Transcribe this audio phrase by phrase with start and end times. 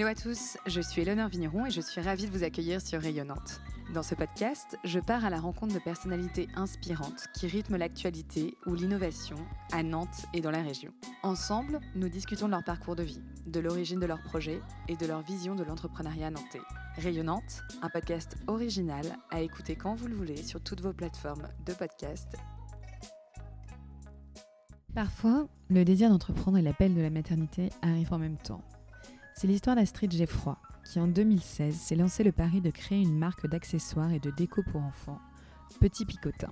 [0.00, 3.02] Hello à tous, je suis Eleonore Vigneron et je suis ravie de vous accueillir sur
[3.02, 3.60] Rayonnante.
[3.92, 8.74] Dans ce podcast, je pars à la rencontre de personnalités inspirantes qui rythment l'actualité ou
[8.74, 9.36] l'innovation
[9.72, 10.94] à Nantes et dans la région.
[11.22, 15.04] Ensemble, nous discutons de leur parcours de vie, de l'origine de leurs projets et de
[15.04, 16.62] leur vision de l'entrepreneuriat nantais.
[16.96, 21.74] Rayonnante, un podcast original à écouter quand vous le voulez sur toutes vos plateformes de
[21.74, 22.38] podcast.
[24.94, 28.62] Parfois, le désir d'entreprendre et l'appel de la maternité arrivent en même temps.
[29.40, 33.46] C'est l'histoire d'Astrid Geffroy, qui en 2016 s'est lancé le pari de créer une marque
[33.46, 35.18] d'accessoires et de déco pour enfants,
[35.80, 36.50] Petit Picotin.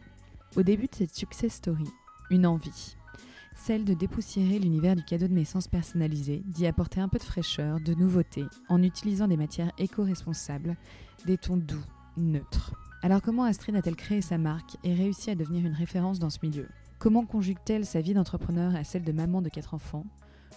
[0.56, 1.84] Au début de cette success story,
[2.30, 2.96] une envie,
[3.55, 7.79] celle de dépoussiérer l'univers du cadeau de naissance personnalisé, d'y apporter un peu de fraîcheur,
[7.79, 10.74] de nouveauté, en utilisant des matières éco-responsables,
[11.27, 11.84] des tons doux,
[12.16, 12.73] neutres.
[13.02, 16.38] Alors comment Astrid a-t-elle créé sa marque et réussi à devenir une référence dans ce
[16.43, 16.66] milieu?
[16.99, 20.07] Comment conjugue-t-elle sa vie d'entrepreneur à celle de maman de quatre enfants?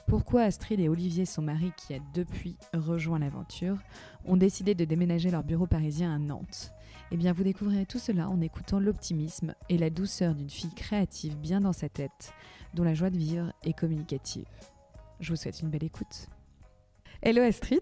[0.08, 3.78] Pourquoi Astrid et Olivier, son mari qui a depuis rejoint l'aventure,
[4.26, 6.74] ont décidé de déménager leur bureau parisien à Nantes?
[7.12, 11.38] Eh bien, vous découvrirez tout cela en écoutant l'optimisme et la douceur d'une fille créative
[11.38, 12.34] bien dans sa tête,
[12.74, 14.46] dont la joie de vivre est communicative.
[15.20, 16.28] Je vous souhaite une belle écoute.
[17.24, 17.82] Hello Astrid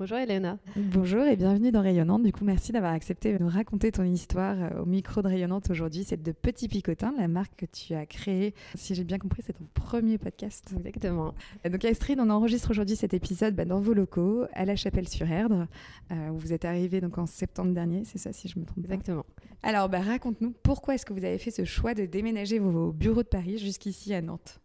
[0.00, 0.58] Bonjour Elena.
[0.74, 2.24] Bonjour et bienvenue dans Rayonnante.
[2.24, 5.70] Du coup, merci d'avoir accepté de nous raconter ton histoire euh, au micro de Rayonnante
[5.70, 6.02] aujourd'hui.
[6.02, 8.52] C'est de Petit Picotin, la marque que tu as créée.
[8.74, 10.74] Si j'ai bien compris, c'est ton premier podcast.
[10.76, 11.34] Exactement.
[11.70, 15.68] Donc Astrid, on enregistre aujourd'hui cet épisode bah, dans vos locaux, à la Chapelle-sur-Erdre,
[16.10, 18.88] euh, où vous êtes arrivé donc en septembre dernier, c'est ça si je me trompe
[18.88, 19.24] pas Exactement.
[19.62, 23.22] Alors bah, raconte-nous, pourquoi est-ce que vous avez fait ce choix de déménager vos bureaux
[23.22, 24.60] de Paris jusqu'ici à Nantes?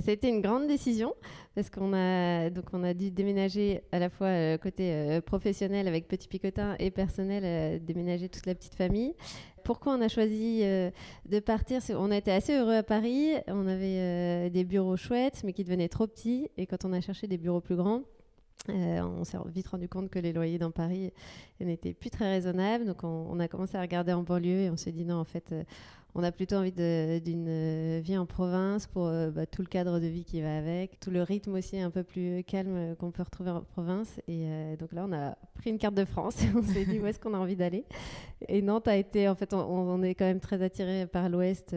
[0.00, 1.14] Ça a été une grande décision
[1.54, 5.86] parce qu'on a donc on a dû déménager à la fois euh, côté euh, professionnel
[5.86, 9.14] avec Petit Picotin et personnel, euh, déménager toute la petite famille.
[9.64, 11.80] Pourquoi on a choisi de partir?
[11.90, 13.34] On était assez heureux à Paris.
[13.46, 16.48] On avait des bureaux chouettes, mais qui devenaient trop petits.
[16.56, 18.02] Et quand on a cherché des bureaux plus grands,
[18.68, 21.12] on s'est vite rendu compte que les loyers dans Paris
[21.60, 22.86] n'étaient plus très raisonnables.
[22.86, 25.24] Donc on, on, a commencé à regarder en banlieue et on s'est dit non, en
[25.24, 25.54] fait,
[26.14, 29.98] on a plutôt envie d'une euh, vie en province pour euh, bah, tout le cadre
[29.98, 33.22] de vie qui va avec, tout le rythme aussi un peu plus calme qu'on peut
[33.22, 34.20] retrouver en province.
[34.28, 37.00] Et euh, donc là, on a pris une carte de France et on s'est dit
[37.00, 37.86] où est-ce qu'on a envie d'aller.
[38.48, 41.74] Et Nantes a été, en fait, on, est quand même très attiré par l'Ouest.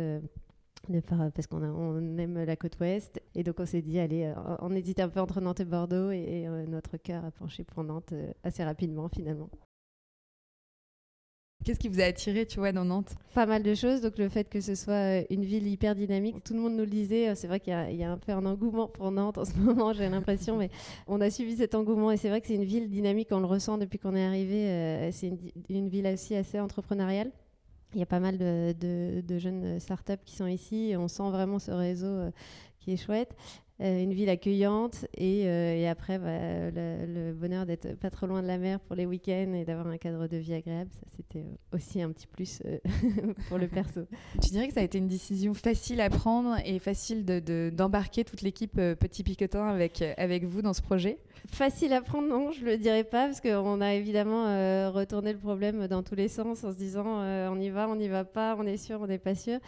[1.10, 3.22] parce qu'on aime la côte ouest.
[3.36, 6.46] Et donc on s'est dit, allez, on hésitait un peu entre Nantes et Bordeaux et,
[6.68, 8.14] notre cœur a penché pour Nantes
[8.44, 9.50] assez rapidement finalement.
[11.66, 13.16] Qu'est-ce qui vous a attiré, tu vois, dans Nantes?
[13.34, 14.00] Pas mal de choses.
[14.00, 16.84] Donc le fait que ce soit euh, une ville hyper dynamique, tout le monde nous
[16.84, 17.30] le disait.
[17.30, 19.92] Euh, c'est vrai qu'il y, a un peu un engouement pour Nantes en ce moment,
[19.92, 20.70] j'ai l'impression, mais
[21.08, 23.30] on a suivi cet engouement et c'est vrai que c'est une ville dynamique.
[23.32, 24.70] On le ressent depuis qu'on est arrivé.
[24.70, 25.32] Euh, c'est
[25.70, 27.32] une, ville aussi assez entrepreneuriale.
[27.96, 28.76] Il y a pas mal de,
[29.22, 32.30] de, jeunes startups qui sont ici on sent vraiment ce réseau
[32.80, 33.36] qui est chouette.
[33.82, 38.42] Euh, une ville accueillante et, euh, et après bah, le, bonheur d'être pas trop loin
[38.42, 41.40] de la mer pour les week-ends et d'avoir un cadre de vie agréable, ça c'était
[41.46, 42.64] euh, aussi un petit plus
[43.50, 44.08] pour le perso.
[44.42, 48.30] Tu dirais que ça a été une décision facile à prendre et facile d'embarquer de,
[48.30, 51.20] toute l'équipe Petit Picotin avec, avec vous dans ce projet?
[51.52, 54.46] Facile à prendre, non, je le dirais pas parce qu'on a évidemment
[54.92, 58.08] retourné le problème dans tous les sens en se disant on y va, on n'y
[58.08, 59.60] va pas, on est sûr, on n'est pas sûr.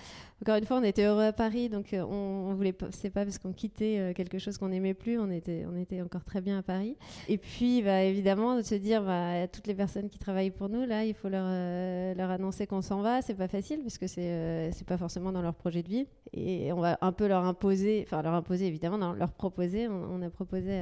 [0.41, 3.37] Encore une fois, on était heureux à Paris donc on, on voulait, c'est pas parce
[3.37, 5.19] qu'on quittait euh, quelque chose qu'on n'aimait plus.
[5.19, 6.95] On était, on était encore très bien à Paris.
[7.27, 10.85] Et puis, bah, évidemment, de se dire, bah, toutes les personnes qui travaillent pour nous,
[10.85, 13.21] là, il faut leur, euh, leur annoncer qu'on s'en va.
[13.21, 16.07] C'est pas facile puisque c'est euh, c'est pas forcément dans leur projet de vie.
[16.33, 19.87] Et on va un peu leur imposer, enfin leur imposer évidemment, leur proposer.
[19.87, 20.81] On, a proposé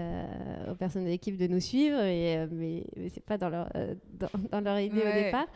[0.70, 3.70] aux personnes de l'équipe de nous suivre, et, mais, mais c'est pas dans leur,
[4.52, 5.48] dans, leur idée au départ.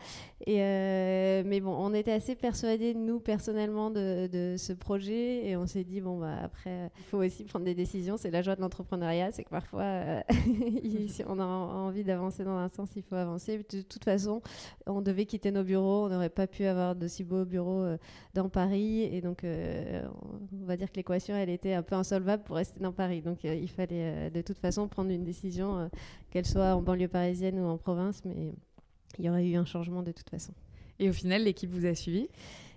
[0.46, 5.46] Et, mais bon, on était assez persuadés, nous, personnellement, de, de ce projet.
[5.46, 8.42] Et on s'est dit, bon, bah, après, il faut aussi prendre des décisions, c'est la
[8.42, 10.20] joie de l'entrepreneuriat, c'est que parfois, euh,
[11.08, 13.58] si on a envie d'avancer dans un sens, il faut avancer.
[13.58, 14.42] De toute façon,
[14.86, 17.96] on devait quitter nos bureaux, on n'aurait pas pu avoir de si beaux bureaux euh,
[18.34, 20.02] dans Paris, et donc euh,
[20.60, 23.22] on va dire que l'équation, elle était un peu insolvable pour rester dans Paris.
[23.22, 25.90] Donc il fallait de toute façon prendre une décision,
[26.30, 28.52] qu'elle soit en banlieue parisienne ou en province, mais
[29.18, 30.52] il y aurait eu un changement de toute façon.
[30.98, 32.28] Et au final, l'équipe vous a suivi?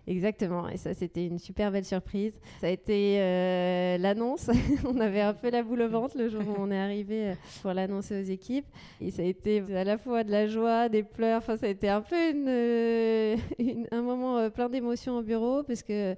[0.06, 2.38] Exactement, et ça c'était une super belle surprise.
[2.60, 4.50] Ça a été euh, l'annonce,
[4.86, 7.34] on avait un peu la boule au ventre le jour où on est arrivé euh,
[7.62, 8.66] pour l'annoncer aux équipes.
[9.00, 11.70] Et ça a été à la fois de la joie, des pleurs, enfin ça a
[11.70, 13.38] été un peu une, euh,
[13.92, 16.16] un moment plein d'émotions au bureau parce que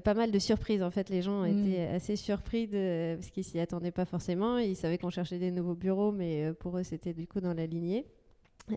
[0.00, 1.08] pas mal de surprises en fait.
[1.08, 1.94] Les gens mm.
[1.94, 4.58] assez surpris de, parce qu'ils s'y attendaient pas forcément.
[4.58, 7.64] Ils savaient qu'on cherchait des nouveaux bureaux, mais pour eux c'était du coup dans la
[7.64, 8.04] lignée.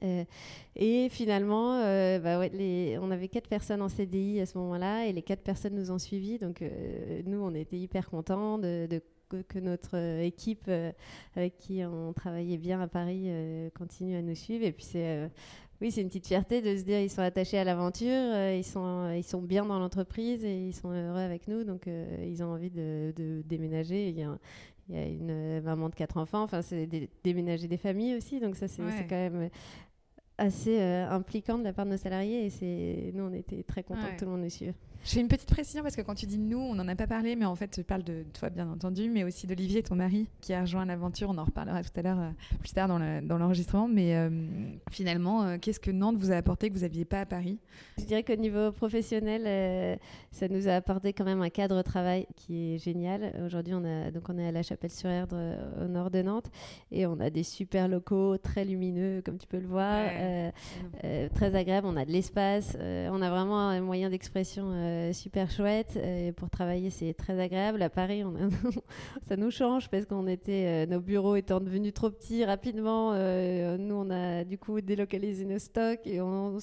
[0.03, 0.25] Euh,
[0.75, 2.39] et finalement, euh, bah
[3.01, 5.99] on avait quatre personnes en CDI à ce moment-là et les quatre personnes nous ont
[5.99, 6.37] suivis.
[6.39, 10.69] Donc, euh, nous, on était hyper contents que, notre équipe
[11.35, 13.29] avec qui on travaillait bien à Paris
[13.75, 14.65] continue à nous suivre.
[14.65, 15.29] Et puis c'est
[15.81, 18.09] oui, c'est une petite fierté de se dire ils sont attachés à l'aventure,
[18.53, 22.69] ils, sont, bien dans l'entreprise et ils sont heureux avec nous, donc ils ont envie
[22.71, 24.15] de, déménager.
[24.89, 26.87] Il y, a, une maman de quatre enfants, enfin c'est
[27.23, 29.49] déménager des familles aussi, donc ça c'est quand même
[30.37, 32.49] assez impliquant de la part de nos salariés.
[32.61, 34.73] Et nous on était très contents que tout le monde nous suive.
[35.07, 37.07] Je fais une petite précision parce que quand tu dis nous, on n'en a pas
[37.07, 40.27] parlé, mais en fait, tu parles de toi, bien entendu, mais aussi d'Olivier, ton mari,
[40.41, 41.29] qui a rejoint l'aventure.
[41.29, 43.87] On en reparlera tout à l'heure, euh, plus tard dans l'enregistrement.
[43.87, 44.29] mais euh,
[44.91, 47.57] finalement, euh, qu'est-ce que Nantes vous a apporté que vous n'aviez pas à Paris?
[47.97, 49.97] Je dirais qu'au niveau professionnel,
[50.31, 53.33] ça nous a apporté quand même un cadre de travail qui est génial.
[53.45, 55.37] Aujourd'hui, on, a, donc on est à la Chapelle-sur-Erdre,
[55.85, 56.51] au nord de Nantes,
[56.91, 60.05] et on a des super locaux très lumineux, comme tu peux le voir,
[61.33, 61.87] très agréables.
[61.87, 65.93] On a de l'espace, on a vraiment un moyen d'expression euh, super chouette.
[65.95, 67.81] Euh, pour travailler, c'est très agréable.
[67.81, 68.23] À Paris,
[69.27, 73.13] ça nous change parce qu'on était, euh, nos bureaux étant devenus trop petits rapidement.
[73.77, 76.57] nous, on a du coup délocalisé nos stocks et on,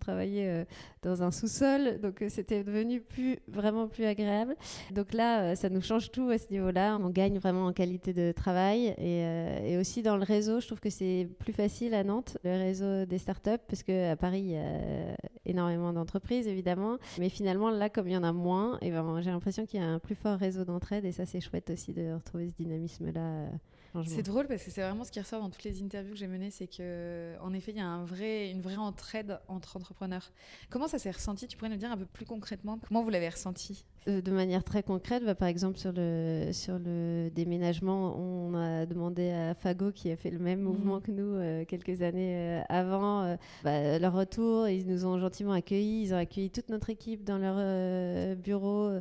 [0.00, 0.66] travaillait
[1.02, 2.00] dans un sous-sol.
[2.00, 4.56] Donc, c'était devenu plus, vraiment plus agréable.
[4.92, 6.98] Donc là, ça nous change tout à ce niveau-là.
[7.02, 10.60] On gagne vraiment en qualité de travail et, et aussi dans le réseau.
[10.60, 14.40] Je trouve que c'est plus facile à Nantes, le réseau des startups, parce qu'à Paris,
[14.40, 15.16] il y a
[15.46, 16.98] énormément d'entreprises, évidemment.
[17.18, 19.82] Mais finalement, là, comme il y en a moins, et ben, j'ai l'impression qu'il y
[19.82, 23.48] a un plus fort réseau d'entraide et ça, c'est chouette aussi de retrouver ce dynamisme-là.
[23.96, 26.18] Euh, c'est drôle parce que c'est vraiment ce qui ressort dans toutes les interviews que
[26.18, 29.76] j'ai menées, c'est que en effet, il y a un vrai, une vraie entraide entre
[29.76, 30.30] entrepreneurs.
[30.70, 31.46] Comment ça s'est ressenti?
[31.48, 33.84] Tu pourrais nous dire un peu plus concrètement comment vous l'avez ressenti?
[34.08, 38.86] Euh, De manière très concrète, bah, par exemple sur le sur le déménagement, on a
[38.86, 41.02] demandé à Fago qui a fait le même mouvement mmh.
[41.02, 44.68] que nous euh, quelques années avant bah, leur retour.
[44.68, 49.00] Ils nous ont gentiment accueillis, ils ont accueilli toute notre équipe dans leur bureau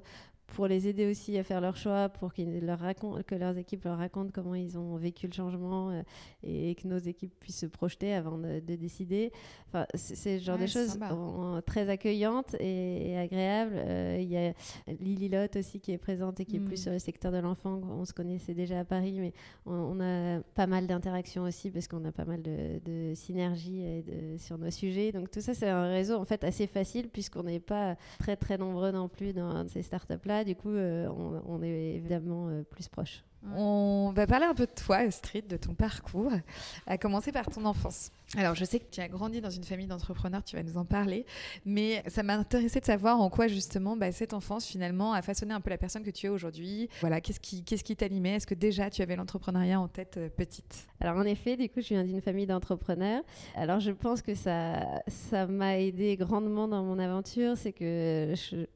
[0.56, 3.84] pour les aider aussi à faire leur choix, pour qu'ils leur racontent, que leurs équipes
[3.86, 6.02] leur racontent comment ils ont vécu le changement euh,
[6.44, 9.32] et, que nos équipes puissent se projeter avant de, décider.
[9.68, 10.98] Enfin, c'est ce genre de choses
[11.66, 13.76] très accueillantes et, agréables.
[13.76, 14.54] Euh, il y a
[15.00, 16.84] Lily Lotte aussi qui est présente et qui est plus mm.
[16.84, 17.82] sur le secteur de l'enfant.
[17.90, 19.34] On se connaissait déjà à Paris, mais
[19.66, 24.04] on, a pas mal d'interactions aussi parce qu'on a pas mal de, de synergies
[24.38, 25.12] sur nos sujets.
[25.12, 28.58] Donc tout ça, c'est un réseau en fait assez facile puisqu'on n'est pas très très
[28.58, 31.08] nombreux non plus dans ces startups-là du coup, euh,
[31.48, 33.24] on, est évidemment euh, plus proche.
[33.56, 36.32] On va parler un peu de toi, Astrid, de ton parcours,
[36.86, 38.12] à commencer par ton enfance.
[38.38, 40.84] Alors, je sais que tu as grandi dans une famille d'entrepreneurs, tu vas nous en
[40.84, 41.26] parler,
[41.66, 45.54] mais ça m'a intéressé de savoir en quoi justement bah, cette enfance finalement a façonné
[45.54, 46.90] un peu la personne que tu es aujourd'hui.
[47.00, 48.36] Voilà, qu'est-ce qui qu'est-ce qui t'animait?
[48.36, 50.88] Est-ce que déjà tu avais l'entrepreneuriat en tête euh, petite?
[51.00, 53.24] Alors en effet, du coup, je viens d'une famille d'entrepreneurs.
[53.56, 58.68] Alors je pense que ça ça m'a aidé grandement dans mon aventure, c'est que je,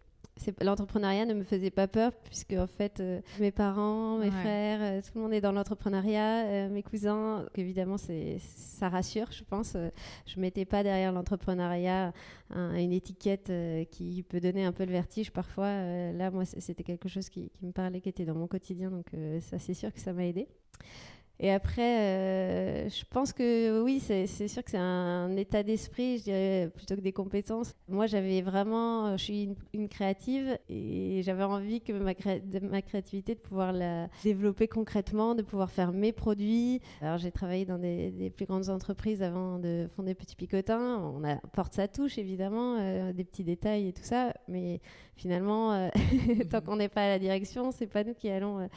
[0.62, 5.02] l'entrepreneuriat ne me faisait pas peur puisque en fait euh, mes parents, mes frères, euh,
[5.02, 9.78] tout le monde est dans l'entrepreneuriat, euh, mes cousins, évidemment c'est ça rassure, je pense.
[10.26, 12.14] je mettais pas derrière l'entrepreneuriat
[12.56, 13.52] une étiquette
[13.90, 15.70] qui peut donner un peu le vertige parfois.
[16.12, 19.08] là moi c'était quelque chose qui, qui, me parlait, qui était dans mon quotidien, donc
[19.42, 20.48] ça c'est sûr que ça m'a aidé.
[21.40, 26.24] Et après, euh, je pense que oui, c'est sûr que c'est un état d'esprit, je
[26.24, 27.74] dirais, plutôt que des compétences.
[27.90, 33.36] Moi, j'avais vraiment, je suis une, créative et j'avais envie que ma, de ma créativité,
[33.36, 36.80] de pouvoir la développer concrètement, de pouvoir faire mes produits.
[37.02, 41.00] Alors, j'ai travaillé dans des, plus grandes entreprises avant de fonder Petit Picotin.
[41.00, 44.80] On apporte sa touche, évidemment, euh, des petits détails et tout ça, mais
[45.16, 45.90] finalement, euh,
[46.50, 48.70] tant qu'on n'est pas à la direction, c'est pas nous qui allons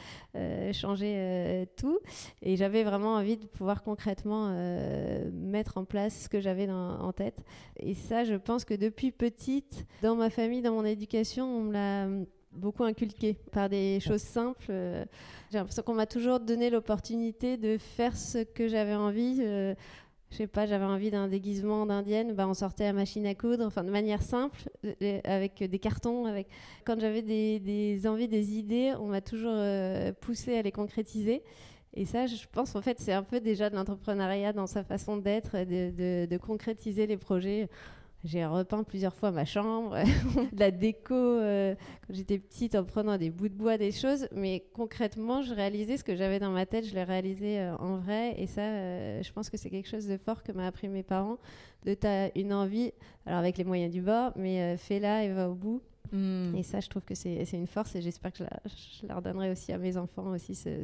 [0.73, 1.99] changer tout.
[2.41, 7.13] Et j'avais vraiment envie de pouvoir concrètement euh, mettre en place ce que j'avais en
[7.13, 7.43] tête.
[7.79, 11.73] Et ça, je pense que depuis petite, dans ma famille, dans mon éducation, on me
[11.73, 12.07] l'a
[12.51, 14.65] beaucoup inculqué par des choses simples.
[14.69, 15.05] Euh,
[15.51, 19.37] j'ai l'impression qu'on m'a toujours donné l'opportunité de faire ce que j'avais envie.
[19.41, 19.75] Euh,
[20.31, 23.63] je sais pas, j'avais envie d'un déguisement d'indienne, bah on sortait à machine à coudre,
[23.65, 24.59] enfin de manière simple,
[25.23, 26.25] avec des cartons.
[26.25, 26.47] Avec...
[26.85, 29.57] Quand j'avais des, envies, des idées, on m'a toujours
[30.19, 31.43] poussé à les concrétiser.
[31.93, 35.17] Et ça, je pense, en fait, c'est un peu déjà de l'entrepreneuriat dans sa façon
[35.17, 37.69] d'être, de, de, concrétiser les projets.
[38.23, 39.95] J'ai repeint plusieurs fois ma chambre,
[40.57, 41.75] la déco euh,
[42.05, 44.27] quand j'étais petite en prenant des bouts de bois, des choses.
[44.31, 47.97] Mais concrètement, je réalisais ce que j'avais dans ma tête, je l'ai réalisé euh, en
[47.97, 48.35] vrai.
[48.37, 51.03] Et ça, euh, je pense que c'est quelque chose de fort que m'a appris mes
[51.03, 51.37] parents.
[51.85, 52.91] De ta une envie,
[53.25, 55.81] alors avec les moyens du bord, mais fais-la et va au bout.
[56.11, 56.55] Mm.
[56.55, 59.71] Et ça, je trouve que c'est une force et j'espère que je la, redonnerai aussi
[59.71, 60.83] à mes enfants aussi, de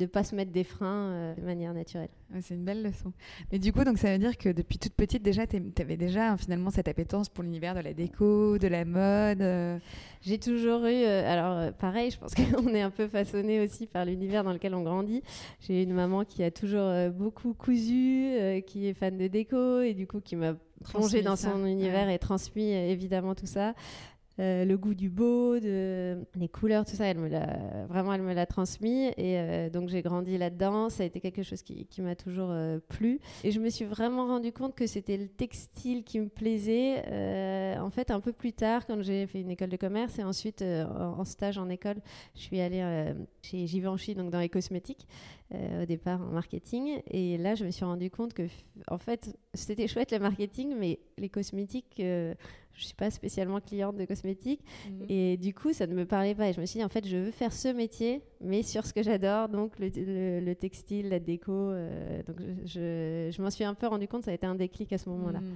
[0.00, 2.08] ne pas se mettre des freins euh, de manière naturelle.
[2.40, 3.12] c'est une belle leçon.
[3.52, 6.32] Mais du coup, donc ça veut dire que depuis toute petite déjà, tu avais déjà
[6.32, 9.42] hein, finalement cette appétence pour l'univers de la déco, de la mode.
[9.42, 9.78] Euh?
[10.22, 14.04] J'ai toujours eu, euh, alors pareil, je pense qu'on est un peu façonné aussi par
[14.04, 15.22] l'univers dans lequel on grandit.
[15.60, 20.06] J'ai une maman qui a toujours beaucoup cousu, qui est fan de déco et du
[20.06, 20.54] coup qui m'a
[20.84, 23.74] plongé dans son univers et transmis évidemment tout ça.
[24.40, 28.22] Euh, le goût du beau, de, les couleurs, tout ça, elle me l'a, vraiment, elle
[28.22, 29.06] me l'a transmis.
[29.16, 30.90] Et euh, donc, j'ai grandi là-dedans.
[30.90, 33.20] Ça a été quelque chose qui, m'a toujours euh, plu.
[33.44, 37.78] Et je me suis vraiment rendu compte que c'était le textile qui me plaisait.
[37.78, 40.62] en fait, un peu plus tard, quand j'ai fait une école de commerce et ensuite
[40.62, 41.96] en, stage en école,
[42.34, 45.06] je suis allée chez Givenchy, donc dans les cosmétiques.
[45.52, 48.42] au départ en marketing et là je me suis rendu compte que
[48.88, 52.00] en fait c'était chouette le marketing mais les cosmétiques
[52.74, 55.06] je suis pas spécialement cliente de cosmétiques mhm.
[55.08, 57.06] et du coup ça ne me parlait pas et je me suis dit en fait
[57.06, 61.52] je veux faire ce métier mais sur ce que j'adore donc le, textile la déco
[61.52, 64.92] euh, donc je, je, m'en suis un peu rendu compte ça a été un déclic
[64.92, 65.54] à ce moment là mhm.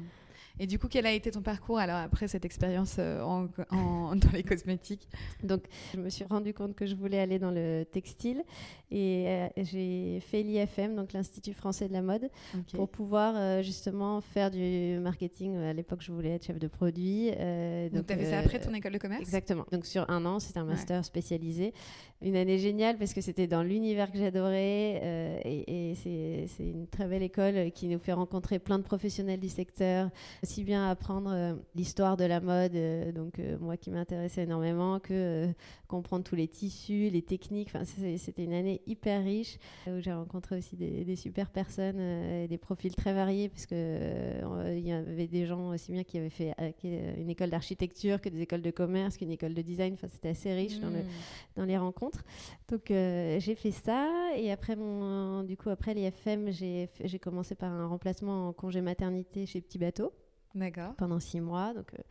[0.61, 3.45] Et du coup, quel a été ton parcours alors après cette expérience euh, en,
[4.17, 5.09] dans les cosmétiques?
[5.43, 8.43] Donc, je me suis rendu compte que je voulais aller dans le textile
[8.91, 12.29] et euh, j'ai fait l'IFM, donc l'Institut français de la mode,
[12.73, 15.57] pour pouvoir euh, justement faire du marketing.
[15.59, 17.27] À l'époque, je voulais être chef de produit.
[17.27, 19.21] donc, tu as fait ça après ton école de commerce?
[19.21, 19.65] Exactement.
[19.71, 21.73] Donc, sur un an, c'était un master spécialisé.
[22.21, 27.07] Une année géniale parce que c'était dans l'univers que j'adorais et, et c'est une très
[27.07, 30.11] belle école qui nous fait rencontrer plein de professionnels du secteur
[30.49, 34.99] aussi bien apprendre euh, l'histoire de la mode, euh, donc euh, moi qui m'intéressais énormément,
[34.99, 35.53] que
[35.89, 37.69] comprendre tous les tissus, les techniques.
[37.69, 42.57] Enfin, c'était une année hyper riche où j'ai rencontré aussi des, super personnes et des
[42.57, 47.29] profils très variés, parce il y avait des gens aussi bien qui avaient fait une
[47.29, 49.95] école d'architecture que des écoles de commerce, qu'une école de design.
[49.95, 51.57] Enfin, c'était assez riche dans, le, mmh.
[51.57, 52.23] dans, les rencontres.
[52.71, 57.87] Donc j'ai fait ça et après mon, du coup après l'IFM, j'ai commencé par un
[57.87, 60.13] remplacement en congé maternité chez Petit Bateau.
[60.55, 60.95] D'accord.
[60.97, 61.75] Pendant six mois.
[61.75, 62.03] Donc, euh,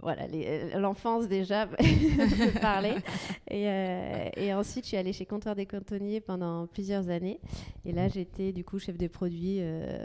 [0.00, 1.66] voilà, euh, l'enfance déjà
[2.60, 2.94] parler.
[3.50, 7.40] Et, euh, et, ensuite, je suis allée chez Comptoir des Cantonniers pendant plusieurs années.
[7.84, 9.60] Et là, j'étais du coup chef des produits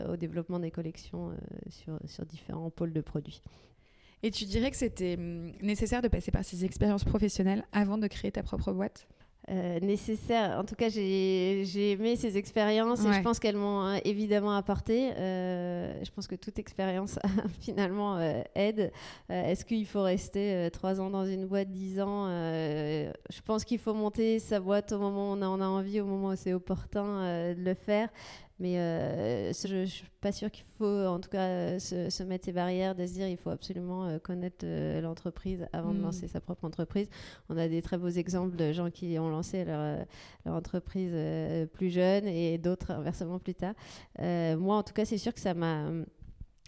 [0.10, 1.32] au développement des collections
[1.70, 3.42] sur, sur différents pôles de produits.
[4.24, 8.08] Et tu dirais que c'était hum, nécessaire de passer par ces expériences professionnelles avant de
[8.08, 9.08] créer ta propre boîte?
[9.50, 10.60] Euh, nécessaire.
[10.60, 15.14] En tout cas, j'ai aimé ces expériences et je pense qu'elles m'ont euh, évidemment apporté.
[15.16, 17.18] Euh, je pense que toute expérience
[17.62, 18.20] finalement
[18.56, 18.92] aide.
[19.30, 23.94] Est-ce qu'il faut rester trois ans dans une boîte, dix ans Je pense qu'il faut
[23.94, 27.54] monter sa boîte au moment où on en a envie, au moment où c'est opportun
[27.54, 28.10] de le faire.
[28.60, 32.52] Mais euh, je ne suis pas sûre qu'il faut, en tout cas, se, mettre ces
[32.52, 36.04] barrières, de se dire il faut absolument euh, connaître euh, l'entreprise avant de hmm.
[36.04, 37.08] lancer sa propre entreprise.
[37.50, 40.00] On a des très beaux exemples de gens qui ont lancé leur,
[40.46, 41.14] leur entreprise
[41.74, 43.74] plus jeune et d'autres inversement plus tard.
[44.20, 45.90] moi, en tout cas, c'est sûr que ça m'a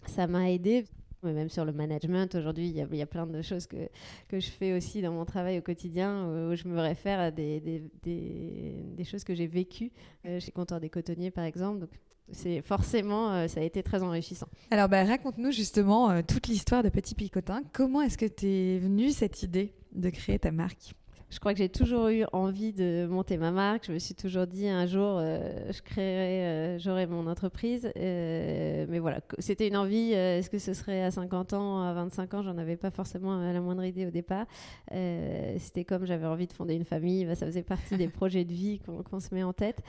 [0.06, 0.86] ça m'a aidé
[1.22, 3.88] mais même sur le management, aujourd'hui, il y, a plein de choses que,
[4.28, 7.60] que je fais aussi dans mon travail au quotidien où, je me réfère à des,
[8.02, 9.92] des, choses que j'ai vécues
[10.26, 11.80] euh, chez Comptoir des Cotonniers, par exemple.
[11.80, 11.90] Donc,
[12.32, 14.46] c'est forcément, euh, ça a été très enrichissant.
[14.70, 17.62] Alors, bah, raconte-nous justement euh, toute l'histoire de Petit Picotin.
[17.72, 20.94] Comment est-ce que tu es venue cette idée de créer ta marque?
[21.30, 23.86] Je crois que j'ai toujours eu envie de monter ma marque.
[23.86, 27.90] Je me suis toujours dit un jour, euh, je créerai, euh, j'aurai mon entreprise.
[27.96, 30.12] Euh, mais voilà, c'était une envie.
[30.12, 32.42] Est-ce que ce serait à 50 ans, à 25 ans?
[32.42, 34.46] J'en avais pas forcément la moindre idée au départ.
[34.90, 37.24] c'était comme j'avais envie de fonder une famille.
[37.24, 39.82] Bah, ça faisait partie des projets de vie qu'on se met en tête.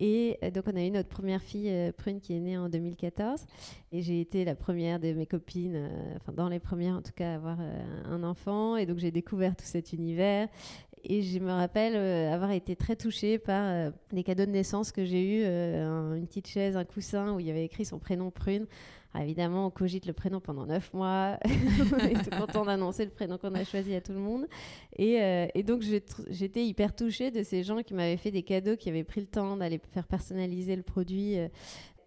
[0.00, 2.68] Et euh, donc, on a eu notre première fille, euh, Prune, qui est née en
[2.68, 3.44] 2014.
[3.92, 7.12] Et j'ai été la première de mes copines, euh, enfin, dans les premières en tout
[7.14, 7.58] cas, à avoir
[8.06, 8.76] un enfant.
[8.76, 10.48] Et donc, j'ai découvert tout cet univers.
[11.04, 11.96] Et je me rappelle
[12.30, 16.76] avoir été très touchée par les cadeaux de naissance que j'ai eus, une petite chaise,
[16.76, 18.66] un coussin où il y avait écrit son prénom Prune.
[19.12, 21.36] Ah, évidemment, on cogite le prénom pendant neuf mois.
[21.44, 24.46] on est tout content d'annoncer le prénom qu'on a choisi à tout le monde.
[24.96, 25.82] Et, euh, donc,
[26.28, 29.26] j'étais hyper touchée de ces gens qui m'avaient fait des cadeaux, qui avaient pris le
[29.26, 31.38] temps d'aller faire personnaliser le produit.
[31.38, 31.48] Euh.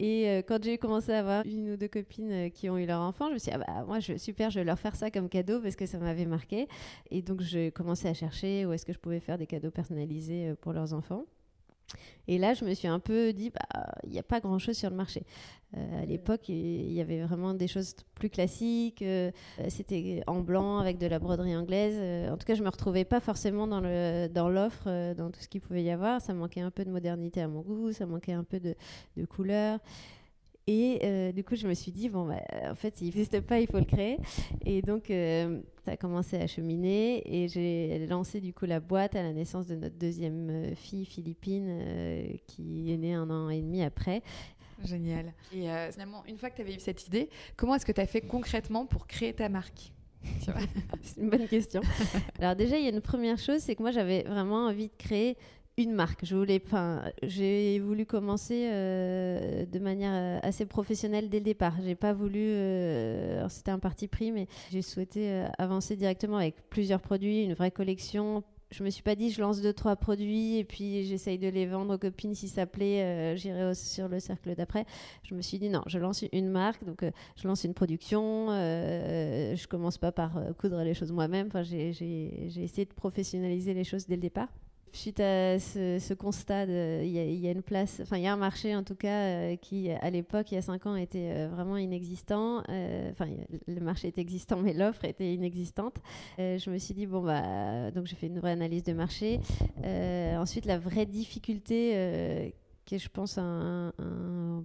[0.00, 3.02] Et euh, quand j'ai commencé à avoir une ou deux copines qui ont eu leur
[3.02, 5.10] enfant, je me suis dit, ah bah, moi, je, super, je vais leur faire ça
[5.10, 6.68] comme cadeau parce que ça m'avait marqué.
[7.10, 10.54] Et donc, j'ai commencé à chercher où est-ce que je pouvais faire des cadeaux personnalisés
[10.62, 11.26] pour leurs enfants.
[12.26, 14.88] Et là, je me suis un peu dit, bah, il n'y a pas grand-chose sur
[14.90, 15.24] le marché.
[15.76, 19.02] Euh, à l'époque, il y avait vraiment des choses plus classiques.
[19.02, 19.30] Euh,
[19.68, 21.96] c'était en blanc avec de la broderie anglaise.
[21.98, 25.60] Euh, en tout cas, je me retrouvais pas forcément dans l'offre, dans tout ce qu'il
[25.60, 26.20] pouvait y avoir.
[26.20, 27.92] Ça manquait un peu de modernité à mon goût.
[27.92, 28.74] Ça manquait un peu de,
[29.16, 29.78] de couleur.
[30.66, 32.40] Et du coup, je me suis dit, bon, bah,
[32.70, 34.16] en fait, il n'existe pas, il faut le créer.
[34.64, 35.12] Et donc,
[35.84, 39.66] ça a commencé à cheminer et j'ai lancé du coup la boîte à la naissance
[39.66, 44.22] de notre deuxième fille, Philippine, qui est née un an et demi après.
[44.82, 45.32] Génial.
[45.52, 48.06] Et finalement, une fois que tu avais eu cette idée, comment est-ce que tu as
[48.06, 49.92] fait concrètement pour créer ta marque
[51.02, 51.80] C'est une bonne question.
[52.38, 54.96] Alors déjà, il y a une première chose, c'est que moi, j'avais vraiment envie de
[54.96, 55.36] créer
[55.76, 56.24] une marque.
[56.24, 61.74] Je voulais, enfin, j'ai voulu commencer euh, de manière euh, assez professionnelle dès le départ.
[61.82, 67.00] J'ai pas voulu, euh, c'était un parti pris, mais j'ai souhaité avancer directement avec plusieurs
[67.00, 68.44] produits, une vraie collection.
[68.76, 71.64] Je me suis pas dit, je lance deux trois produits et puis j'essaye de les
[71.64, 74.84] vendre aux copines si ça plaît, j'irai sur le cercle d'après.
[75.22, 77.04] Je me suis dit non, je lance une marque, donc
[77.36, 78.48] je lance une production.
[78.48, 81.46] je commence pas par coudre les choses moi-même.
[81.46, 81.90] Enfin, j'ai
[82.56, 84.48] essayé de professionnaliser les choses dès le départ
[84.96, 88.74] suite à ce, constat, il y, a une place, enfin il y a un marché
[88.76, 91.76] en tout cas euh, qui à l'époque, il y a cinq ans, était euh, vraiment
[91.76, 92.62] inexistant.
[92.68, 93.26] Euh, enfin,
[93.66, 95.96] le marché était existant, mais l'offre était inexistante.
[96.38, 99.40] je me suis dit bon bah donc j'ai fait une vraie analyse de marché.
[99.82, 103.92] ensuite, la vraie difficulté qui est, je pense, un,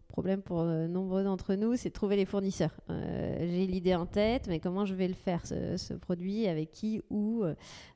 [0.09, 2.75] problème pour nombreux d'entre nous, c'est de trouver les fournisseurs.
[2.89, 7.43] j'ai l'idée en tête, mais comment je vais le faire, ce, produit, avec qui, où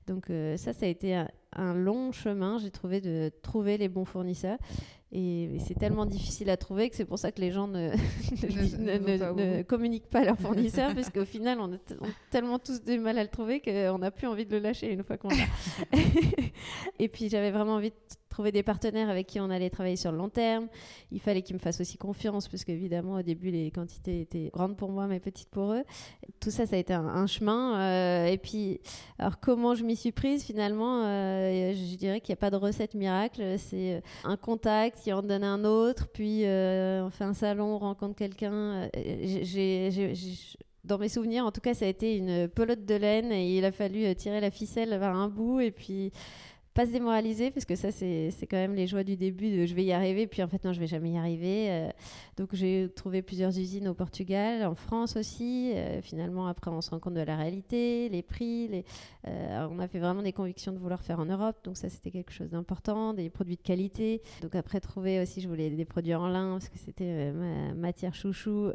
[0.07, 1.25] Donc ça, ça a été
[1.55, 4.57] un long chemin, j'ai trouvé, de trouver les bons fournisseurs.
[5.15, 9.61] Et, c'est tellement difficile à trouver que c'est pour ça que les gens ne, ne,
[9.61, 11.77] communiquent pas à leurs fournisseurs, parce qu'au final, on a,
[12.31, 15.03] tellement tous du mal à le trouver qu'on n'a plus envie de le lâcher une
[15.03, 15.99] fois qu'on l'a.
[16.99, 17.95] et puis j'avais vraiment envie de
[18.33, 20.67] trouver des partenaires avec qui on allait travailler sur le long terme.
[21.11, 24.75] Il fallait qu'ils me fassent aussi confiance, parce qu'évidemment, au début, les quantités étaient grandes
[24.75, 25.83] pour moi, mais petites pour eux.
[26.39, 27.79] Tout ça, ça a été un, chemin.
[27.79, 28.81] Euh, et puis,
[29.19, 32.55] alors comment je m'y suis prise finalement euh, Je dirais qu'il n'y a pas de
[32.55, 33.55] recette miracle.
[33.59, 37.77] C'est euh, un contact qui en donne un autre, puis on fait un salon, on
[37.77, 38.89] rencontre quelqu'un.
[40.83, 43.63] dans mes souvenirs, en tout cas, ça a été une pelote de laine et il
[43.63, 46.11] a fallu tirer la ficelle vers un bout et puis
[46.73, 49.75] pas se démoraliser parce que ça c'est quand même les joies du début de je
[49.75, 51.89] vais y arriver puis en fait non je vais jamais y arriver euh.
[52.35, 56.89] donc j'ai trouvé plusieurs usines au Portugal en France aussi euh, finalement après on se
[56.89, 58.85] rend compte de la réalité les prix les,
[59.27, 62.09] euh, on a fait vraiment des convictions de vouloir faire en Europe donc ça c'était
[62.09, 64.21] quelque chose d'important des produits de qualité.
[64.41, 68.15] Donc après trouver aussi je voulais des produits en lin parce que c'était ma matière
[68.15, 68.71] chouchou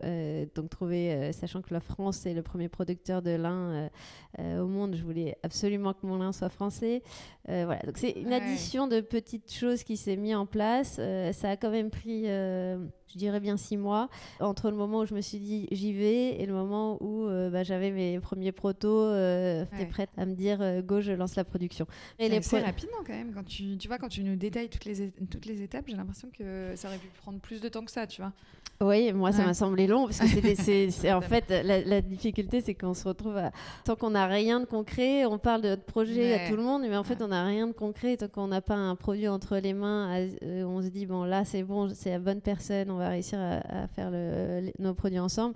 [0.55, 3.91] donc trouver sachant que la France est le premier producteur de lin
[4.39, 7.03] au monde je voulais absolument que mon lin soit français
[7.47, 10.96] voilà donc c'est une addition de petites choses qui s'est mis en place.
[10.98, 12.77] Euh, ça a quand même pris, euh,
[13.12, 14.09] je dirais bien six mois,
[14.40, 17.51] entre le moment où je me suis dit j'y vais et le moment où euh,
[17.51, 21.87] bah, j'avais mes premiers protos, j'étais prête à me dire go, je lance la production.
[22.18, 23.33] Et c'est rapidement quand même.
[23.33, 26.29] Quand tu, tu vois, quand tu nous détailles toutes les, toutes les étapes, j'ai l'impression
[26.37, 28.33] que ça aurait pu prendre plus de temps que ça, tu vois.
[28.81, 30.55] Oui, moi ça m'a semblé long parce que
[30.90, 33.51] c'est en fait la, difficulté c'est qu'on se retrouve à
[33.85, 36.83] tant qu'on n'a rien de concret, on parle de notre projet à tout le monde,
[36.83, 39.57] mais en fait on n'a rien de concret tant qu'on n'a pas un produit entre
[39.57, 40.29] les mains.
[40.44, 43.39] Euh, on se dit bon là c'est bon, c'est la bonne personne, on va réussir
[43.41, 45.55] à, faire le, nos produits ensemble.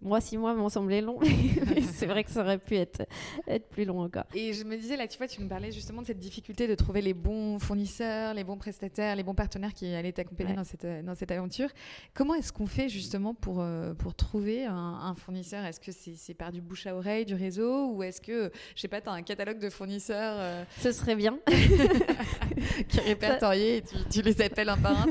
[0.00, 1.18] Moi six mois m'ont semblé long,
[1.66, 3.02] mais c'est vrai que ça aurait pu être
[3.46, 4.24] être plus long encore.
[4.34, 6.74] Et je me disais là, tu vois, tu nous parlais justement de cette difficulté de
[6.74, 10.86] trouver les bons fournisseurs, les bons prestataires, les bons partenaires qui allaient t'accompagner dans cette
[11.04, 11.68] dans cette aventure.
[12.14, 15.64] Comment est-ce qu'on fait justement pour, euh, pour trouver un, fournisseur?
[15.64, 17.90] Est-ce que c'est par du bouche à oreille, du réseau?
[17.92, 21.16] Ou est-ce que, je sais pas, tu as un catalogue de fournisseurs euh, Ce serait
[21.16, 21.38] bien.
[22.88, 25.06] qui est répertorié et tu, les appelles un par un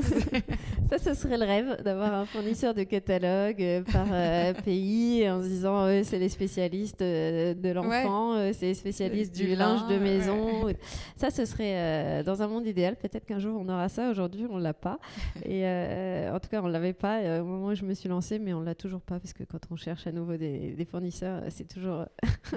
[0.90, 5.48] Ça, ce serait le rêve d'avoir un fournisseur de catalogue euh, par pays en se
[5.48, 10.68] disant c'est les spécialistes de l'enfant, c'est les spécialistes du, linge de maison.
[11.16, 12.96] Ça, ce serait dans un monde idéal.
[12.96, 14.10] Peut-être qu'un jour on aura ça.
[14.10, 14.98] Aujourd'hui, on l'a pas.
[15.44, 18.52] Et en tout cas, on l'avait pas au moment où je me suis lancée, mais
[18.52, 22.04] on l'a toujours pas parce que quand on cherche à nouveau des, fournisseurs, c'est toujours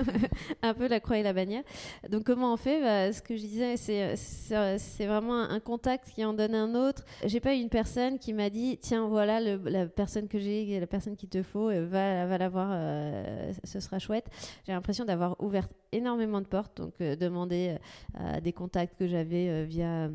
[0.61, 1.63] un peu la croix et la bannière.
[2.09, 2.81] Donc comment on fait?
[2.81, 7.05] Bah, Ce que je disais, c'est vraiment un contact qui en donne un autre.
[7.25, 10.87] J'ai pas eu une personne qui m'a dit tiens voilà la personne que j'ai, la
[10.87, 14.25] personne qu'il te faut, euh, va, va la voir, euh, ce sera chouette.
[14.65, 17.77] J'ai l'impression d'avoir ouvert énormément de portes, donc euh, demander
[18.15, 20.09] à des contacts que j'avais via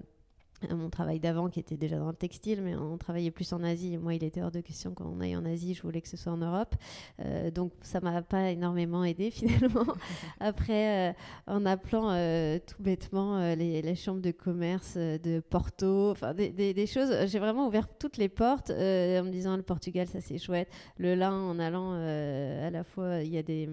[0.71, 3.97] mon travail d'avant qui était déjà dans le textile, mais on travaillait plus en Asie.
[3.99, 6.33] Moi, il était hors de question qu'on aille en Asie, je voulais que ce soit
[6.33, 6.75] en Europe.
[7.21, 9.87] Euh, donc ça m'a pas énormément aidé finalement.
[10.41, 11.13] Après, euh,
[11.47, 17.13] en appelant euh, tout bêtement les, chambres de commerce de Porto, enfin des, des, choses,
[17.27, 18.75] j'ai vraiment ouvert toutes les portes en
[19.25, 20.69] me disant le Portugal, ça c'est chouette.
[20.97, 23.69] Le lin, en allant à la fois, il y a des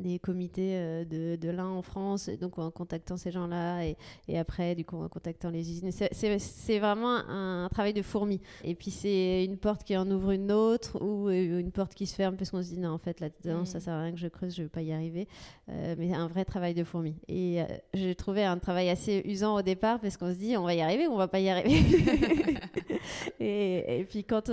[0.00, 3.96] des comités euh, de, de en France, et donc en contactant ces gens-là, et,
[4.28, 5.90] et, après, du coup, en contactant les usines.
[5.90, 8.40] C'est vraiment un, travail de fourmi.
[8.62, 12.06] Et puis, c'est une porte qui en ouvre une autre, ou euh, une porte qui
[12.06, 13.80] se ferme parce qu'on se dit, non, en fait, là-dedans, ça mm.
[13.80, 15.28] sert à rien que je creuse, je ne vais pas y arriver.
[15.70, 17.14] Euh, mais un vrai travail de fourmi.
[17.28, 17.60] Et
[17.94, 20.80] j'ai trouvé un travail assez usant au départ, parce qu'on se dit, on va y
[20.80, 21.80] arriver ou on va pas y arriver.
[23.40, 24.50] et, et, puis, quand,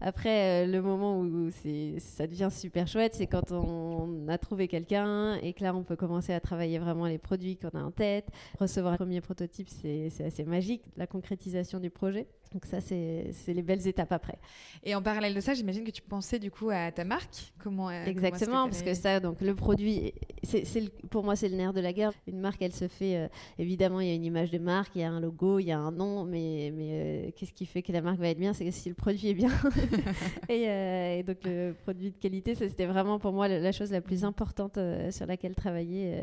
[0.00, 1.50] après, le moment où
[1.98, 5.96] ça devient super chouette, c'est quand on a trouvé quelqu'un et que là on peut
[5.96, 8.28] commencer à travailler vraiment les produits qu'on a en tête.
[8.58, 12.26] Recevoir un premier prototype, c'est assez magique, la concrétisation du projet.
[12.54, 14.38] Donc ça, c'est les belles étapes après.
[14.84, 17.52] Et en parallèle de ça, j'imagine que tu pensais du coup à ta marque.
[17.58, 20.12] Comment euh, Exactement, parce que ça, donc le produit,
[20.44, 20.64] c'est
[21.10, 22.12] pour moi, c'est le nerf de la guerre.
[22.28, 25.00] Une marque, elle se fait, euh, évidemment, il y a une image de marque, il
[25.00, 27.82] y a un logo, il y a un nom, mais, mais euh, qu'est-ce qui fait
[27.82, 28.52] que la marque va être bien?
[28.52, 29.50] C'est si le produit est bien.
[30.48, 34.78] et, donc le produit de qualité, c'était vraiment pour moi la, chose la plus importante
[35.10, 36.22] sur laquelle travailler,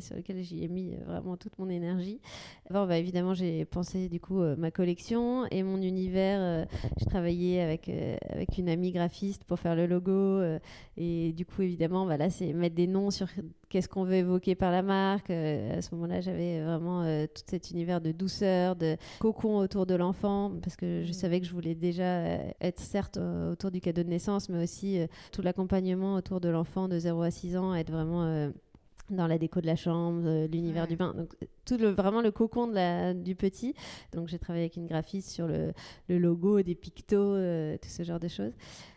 [0.00, 2.20] sur laquelle j'y ai mis vraiment toute mon énergie.
[2.70, 6.38] Bon, bah, évidemment, j'ai pensé du coup ma collection et mon univers.
[6.40, 6.64] Euh,
[6.98, 10.12] j'ai travaillé avec, euh, avec une amie graphiste pour faire le logo.
[10.12, 10.58] Euh,
[10.96, 13.28] et du coup, évidemment, bah, c'est mettre des noms sur
[13.68, 15.30] qu'est-ce qu'on veut évoquer par la marque.
[15.30, 20.52] à ce moment-là, j'avais vraiment tout cet univers de douceur, de cocon autour de l'enfant,
[20.62, 21.12] parce que je mmh.
[21.12, 22.24] savais que je voulais déjà
[22.60, 23.18] être certes
[23.52, 24.98] autour du cadeau de naissance, mais aussi
[25.32, 28.50] tout l'accompagnement autour de l'enfant de 0 à 6 ans, être vraiment
[29.10, 31.14] dans la déco de la chambre, euh, l'univers du bain.
[31.16, 33.74] Donc, tout le, vraiment le cocon de la, du petit.
[34.12, 35.72] Donc, j'ai travaillé avec une graphiste sur le,
[36.08, 38.52] le logo, des pictos, euh, tout ce genre de choses.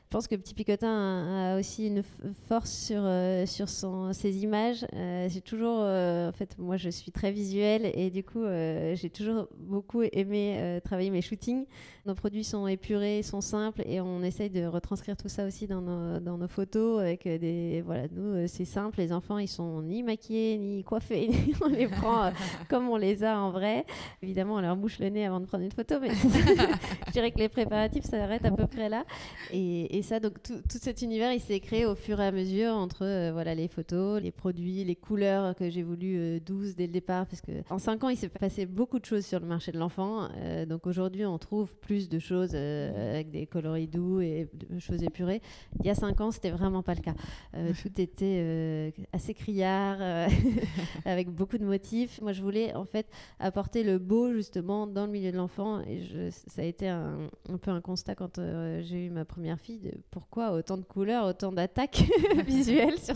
[0.06, 2.04] Je pense que Petit Picotin a, aussi une
[2.48, 4.86] force sur, euh, sur son, ses images.
[4.94, 10.04] J'ai toujours, en fait, moi je suis très visuelle et du coup, j'ai toujours beaucoup
[10.04, 11.66] aimé travailler mes shootings.
[12.06, 15.82] Nos produits sont épurés, sont simples et on essaye de retranscrire tout ça aussi dans
[15.82, 17.00] nos, dans nos photos.
[17.00, 19.00] Avec des, voilà, nous, c'est simple.
[19.00, 21.30] Les enfants, ils sont ni maquillés, ni coiffés.
[21.62, 22.32] on les prend
[22.70, 23.86] comme on les a en vrai.
[24.22, 26.10] Évidemment, on leur bouche le nez avant de prendre une photo, mais
[27.08, 29.06] je dirais que les préparatifs s'arrêtent à peu près là.
[29.52, 33.06] et ça, donc tout, cet univers, il s'est créé au fur et à mesure entre
[33.06, 36.94] euh, voilà les photos, les produits, les couleurs que j'ai voulu euh, douces dès le
[36.94, 39.72] départ, parce que en cinq ans, il s'est passé beaucoup de choses sur le marché
[39.72, 40.30] de l'enfant.
[40.38, 45.04] Euh, donc aujourd'hui, on trouve plus de choses avec des coloris doux et de choses
[45.04, 45.42] épurées.
[45.80, 47.14] Il y a cinq ans, c'était vraiment pas le cas.
[47.82, 50.28] tout était assez criard,
[51.06, 52.22] avec beaucoup de motifs.
[52.22, 53.08] Moi, je voulais en fait
[53.40, 57.30] apporter le beau justement dans le milieu de l'enfant, et je, ça a été un,
[57.50, 58.40] un, peu un constat quand
[58.82, 59.80] j'ai eu ma première fille.
[59.80, 62.04] De, pourquoi autant de couleurs, autant d'attaques
[62.46, 63.16] visuelles sur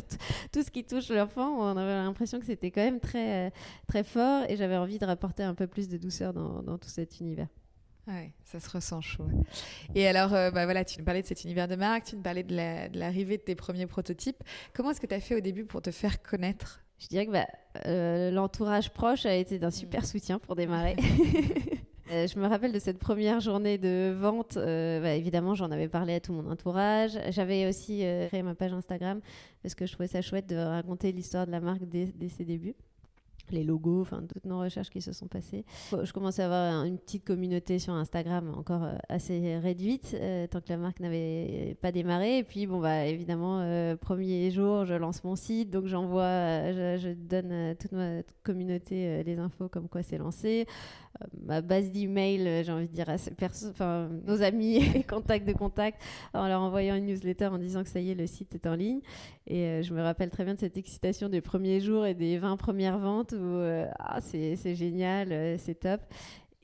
[0.51, 1.59] tout ce qui touche l'enfant.
[1.59, 3.51] On avait l'impression que c'était quand même très,
[3.87, 7.19] très fort et j'avais envie de rapporter un peu plus de douceur dans, tout cet
[7.19, 7.47] univers.
[8.07, 9.27] Ouais, ça se ressent chaud.
[9.93, 12.21] Et alors, euh, bah voilà, tu nous parlais de cet univers de marque, tu nous
[12.21, 12.55] parlais de
[12.97, 14.41] l'arrivée de, tes premiers prototypes.
[14.73, 16.81] Comment est-ce que tu as fait au début pour te faire connaître?
[16.99, 17.47] Je dirais que bah,
[17.85, 20.05] euh, l'entourage proche a été d'un super mmh.
[20.05, 20.95] soutien pour démarrer.
[22.11, 24.55] Euh, je me rappelle de cette première journée de vente.
[24.55, 27.19] Euh, bah, évidemment, j'en avais parlé à tout mon entourage.
[27.31, 29.19] J'avais aussi euh, créé ma page Instagram
[29.61, 32.75] parce que je trouvais ça chouette de raconter l'histoire de la marque dès ses débuts
[33.51, 35.65] les logos, toutes nos recherches qui se sont passées.
[35.91, 40.61] Je commençais à avoir une petite communauté sur Instagram encore euh, assez réduite euh, tant
[40.61, 42.39] que la marque n'avait pas démarré.
[42.39, 47.13] Et puis bon bah évidemment euh, premier jour je lance mon site donc j'envoie, je,
[47.13, 50.65] donne à toute ma communauté les infos comme quoi c'est lancé.
[51.45, 56.01] Ma base d'email, j'ai envie de dire à nos amis et contacts de contact
[56.33, 58.75] en leur envoyant une newsletter en disant que ça y est le site est en
[58.75, 59.01] ligne.
[59.45, 62.57] Et je me rappelle très bien de cette excitation des premiers jours et des 20
[62.57, 66.01] premières ventes euh, ah, c'est génial, euh, c'est top.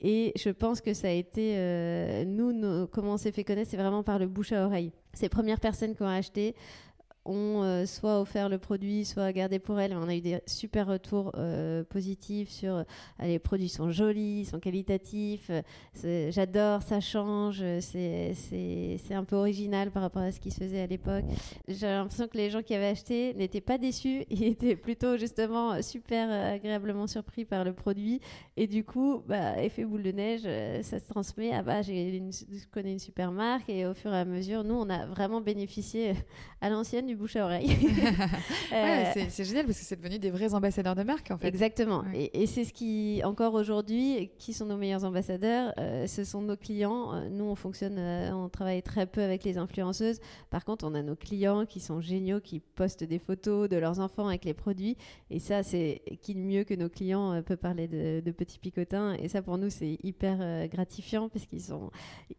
[0.00, 3.76] Et je pense que ça a été, euh, nous, comment on s'est fait connaître, c'est
[3.76, 4.92] vraiment par le bouche à oreille.
[5.14, 6.54] Ces premières personnes qui ont acheté,
[7.24, 9.94] ont euh, soit offert le produit, soit gardé pour elles.
[9.94, 12.84] On a eu des super retours euh, positifs sur euh,
[13.20, 15.50] les produits sont jolis, sont qualitatifs,
[16.02, 18.34] j'adore, ça change, c'est
[19.10, 21.24] un peu original par rapport à ce qui se faisait à l'époque.
[21.68, 25.80] J'ai l'impression que les gens qui avaient acheté n'étaient pas déçus, ils étaient plutôt justement
[25.82, 28.20] super agréablement surpris par le produit.
[28.56, 30.42] Et du coup, bah, effet boule de neige,
[30.82, 31.52] ça se transmet.
[31.52, 34.90] Ah bah, je connais une super marque et au fur et à mesure, nous, on
[34.90, 36.14] a vraiment bénéficié
[36.60, 37.76] à l'ancienne bouche à oreille.
[38.72, 41.46] Euh, c'est génial parce que c'est devenu des vrais ambassadeurs de marque en fait.
[41.46, 42.02] Exactement.
[42.12, 46.56] Et, c'est ce qui, encore aujourd'hui, qui sont nos meilleurs ambassadeurs euh, Ce sont nos
[46.56, 47.14] clients.
[47.14, 50.18] Euh, nous, on fonctionne, on travaille très peu avec les influenceuses.
[50.50, 54.00] Par contre, on a nos clients qui sont géniaux, qui postent des photos de leurs
[54.00, 54.96] enfants avec les produits.
[55.30, 59.14] Et ça, c'est qui mieux que nos clients peut parler de, petits picotins.
[59.14, 61.90] Et ça, pour nous, c'est hyper gratifiant parce qu'ils sont,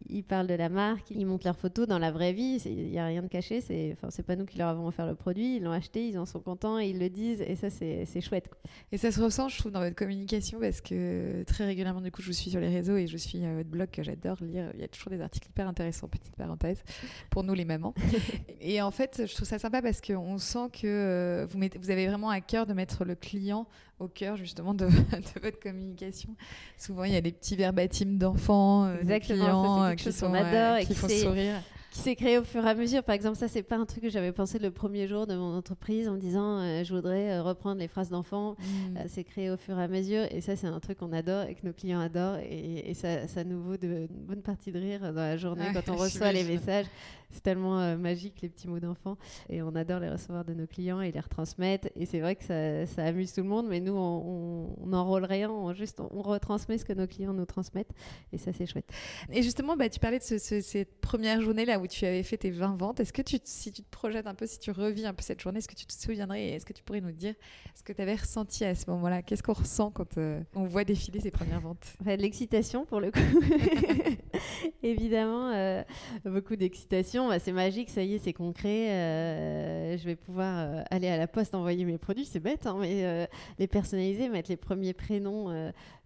[0.09, 2.61] ils parlent de la marque, ils montrent leurs photos dans la vraie vie.
[2.65, 3.61] Il n'y a rien de caché.
[3.61, 6.08] C'est, enfin, c'est pas nous qui leur leur avons offert le produit, ils l'ont acheté,
[6.08, 8.49] ils en sont contents, ils le disent, et ça, c'est chouette.
[8.91, 12.21] Et ça se ressent, je trouve, dans votre communication, parce que très régulièrement, du coup,
[12.21, 14.71] je vous suis sur les réseaux et je suis à votre blog que j'adore lire.
[14.73, 16.84] Il y a toujours des articles hyper intéressants, petite parenthèse,
[17.30, 17.93] pour nous les mamans.
[18.62, 21.91] et en fait, je trouve ça sympa parce qu'on sent que euh, vous, mettez, vous
[21.91, 23.67] avez vraiment à cœur de mettre le client
[23.99, 26.36] au cœur justement de, de, votre communication.
[26.78, 30.78] Souvent, il y a des petits verbatims d'enfants, euh, des clients ça, qui, sont, adore
[30.78, 31.62] et qui font sourire
[31.95, 33.03] qui s'est créé au fur et à mesure.
[33.03, 35.55] Par exemple, ça, c'est pas un truc que j'avais pensé le premier jour de mon
[35.55, 38.58] entreprise en me disant euh, je voudrais euh, reprendre les phrases d'enfants.
[38.60, 38.99] Mm.
[39.08, 40.25] c'est créé au fur et à mesure.
[40.29, 42.39] Et ça, c'est un truc qu'on adore et que nos clients adorent.
[42.39, 45.89] Et, ça, ça, nous vaut de, une bonne partie de rire dans la journée quand
[45.89, 46.88] on reçoit les messages.
[47.31, 49.17] C'est tellement euh, magique, les petits mots d'enfants.
[49.49, 51.88] Et on adore les recevoir de nos clients et les retransmettre.
[51.95, 55.49] Et c'est vrai que ça, ça, amuse tout le monde, mais nous, on n'enrôle rien,
[55.49, 57.91] on, juste, on, retransmet ce que nos clients nous transmettent.
[58.31, 58.89] Et ça, c'est chouette.
[59.31, 62.52] Et justement, bah, tu parlais de cette première journée là où tu avais fait tes
[62.52, 63.00] 20 ventes.
[63.00, 65.41] Est-ce que tu, si tu te projettes un peu, si tu revis un peu cette
[65.41, 67.34] journée, est-ce que tu te souviendrais et est-ce que tu pourrais nous dire
[67.76, 69.21] ce que tu avais ressenti à ce moment-là?
[69.21, 71.95] Qu'est-ce qu'on ressent quand euh, on voit défiler ces premières ventes?
[72.06, 73.19] De l'excitation pour le coup.
[74.84, 75.84] Évidemment, euh,
[76.26, 78.91] beaucoup d'excitation bah, c'est magique, ça y est, c'est concret.
[78.91, 83.28] Euh, je vais pouvoir aller à la poste envoyer mes produits, c'est bête, hein, mais
[83.60, 85.50] les personnaliser, mettre les premiers prénoms.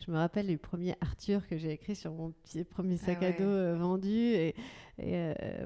[0.05, 3.23] je me rappelle le premier Arthur que j'ai écrit sur mon petit, premier ah sac
[3.23, 4.09] à dos vendu.
[4.09, 4.55] Et,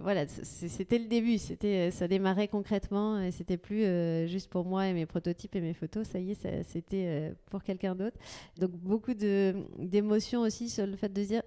[0.02, 1.38] voilà, c'était le début.
[1.38, 3.84] C'était, ça démarrait concrètement et c'était plus
[4.28, 6.08] juste pour moi et mes prototypes et mes photos.
[6.08, 8.17] Ça y est, c'était pour quelqu'un d'autre.
[8.60, 11.41] Donc beaucoup d'émotions aussi sur le fait de dire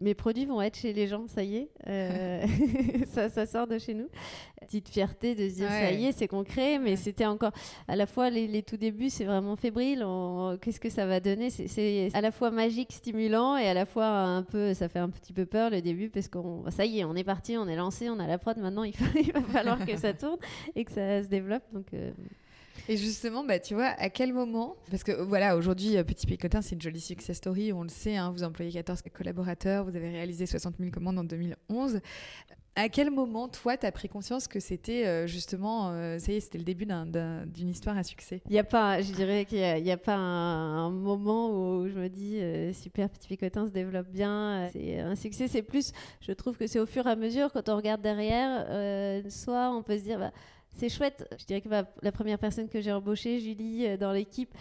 [0.00, 2.44] mes produits vont être chez les gens, ça y est, euh,
[3.06, 4.08] ça, ça, sort de chez nous.
[4.60, 7.52] Petite fierté de se dire, ça y est, c'est concret, mais c'était encore,
[7.88, 10.04] à la fois, les, tout débuts, c'est vraiment fébrile.
[10.60, 11.48] Qu'est-ce que ça va donner?
[11.50, 15.08] C'est à la fois magique, stimulant, et à la fois un peu, ça fait un
[15.08, 17.76] petit peu peur le début, parce qu'on, ça y est, on est parti, on est
[17.76, 20.38] lancé, on a la prod, maintenant il, il va falloir que ça tourne
[20.76, 21.64] et que ça se développe.
[21.72, 22.10] Donc, euh,
[22.88, 26.62] et justement, bah, tu vois, à quel moment Parce que voilà, aujourd'hui, euh, Petit Picotin,
[26.62, 30.10] c'est une jolie success story, on le sait, hein, vous employez 14 collaborateurs, vous avez
[30.10, 32.00] réalisé 60 000 commandes en 2011.
[32.76, 36.36] À quel moment, toi, tu as pris conscience que c'était euh, justement, euh, ça y
[36.36, 38.42] est, c'était le début d'une histoire à succès?
[38.46, 42.08] Il n'y a pas, je dirais qu'il n'y a, pas un, moment où je me
[42.08, 42.40] dis,
[42.74, 45.48] super, Petit Picotin se développe bien, c'est un succès.
[45.48, 48.66] C'est plus, je trouve que c'est au fur et à mesure, quand on regarde derrière,
[49.30, 50.32] soit on peut se dire, bah,
[50.72, 51.28] c'est chouette.
[51.38, 54.52] Je dirais que la première personne que j'ai embauchée, Julie, euh, dans l'équipe,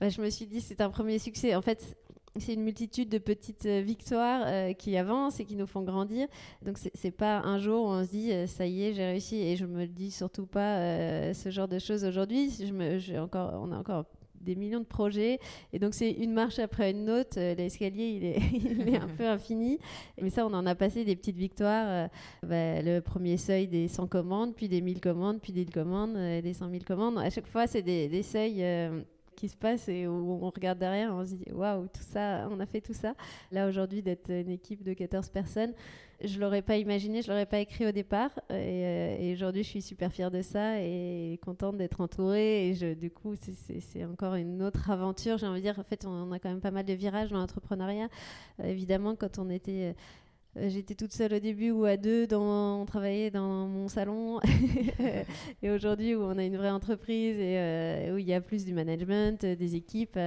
[0.00, 1.54] bah, je me suis dit c'est un premier succès.
[1.54, 1.96] En fait,
[2.36, 6.28] c'est une multitude de petites euh, victoires euh, qui avancent et qui nous font grandir.
[6.62, 9.56] Donc c'est pas un jour où on se dit ça y est j'ai réussi et
[9.56, 12.50] je me dis surtout pas ce genre de choses aujourd'hui.
[12.72, 14.04] On a encore
[14.44, 15.38] des millions de projets.
[15.72, 17.38] Et donc, c'est une marche après une autre.
[17.38, 19.78] Euh, l'escalier, il est, un peu infini.
[20.20, 21.86] Mais ça, on en a passé des petites victoires.
[21.88, 22.08] Euh,
[22.42, 26.40] bah, le premier seuil des 100 commandes, puis des 1000 commandes, puis des commandes, euh,
[26.40, 27.18] des 100 000 commandes.
[27.18, 28.64] À chaque fois, c'est des, seuils
[29.34, 32.60] qui se passent et où on regarde derrière, on se dit waouh, tout ça, on
[32.60, 33.14] a fait tout ça.
[33.50, 35.72] Là aujourd'hui, d'être une équipe de 14 personnes,
[36.22, 38.30] je l'aurais pas imaginé, je l'aurais pas écrit au départ.
[38.50, 42.68] Euh, et, aujourd'hui, je suis super fière de ça et contente d'être entourée.
[42.68, 45.38] Et du coup, c'est encore une autre aventure.
[45.38, 47.38] J'ai envie de dire, en fait, on, a quand même pas mal de virages dans
[47.38, 48.08] l'entrepreneuriat.
[48.60, 49.92] Euh, évidemment, quand on était euh,
[50.56, 54.40] J'étais toute seule au début ou à deux, dans, on travaillait dans mon salon.
[55.62, 58.72] et aujourd'hui, où on a une vraie entreprise et où il y a plus du
[58.72, 60.18] management, des équipes,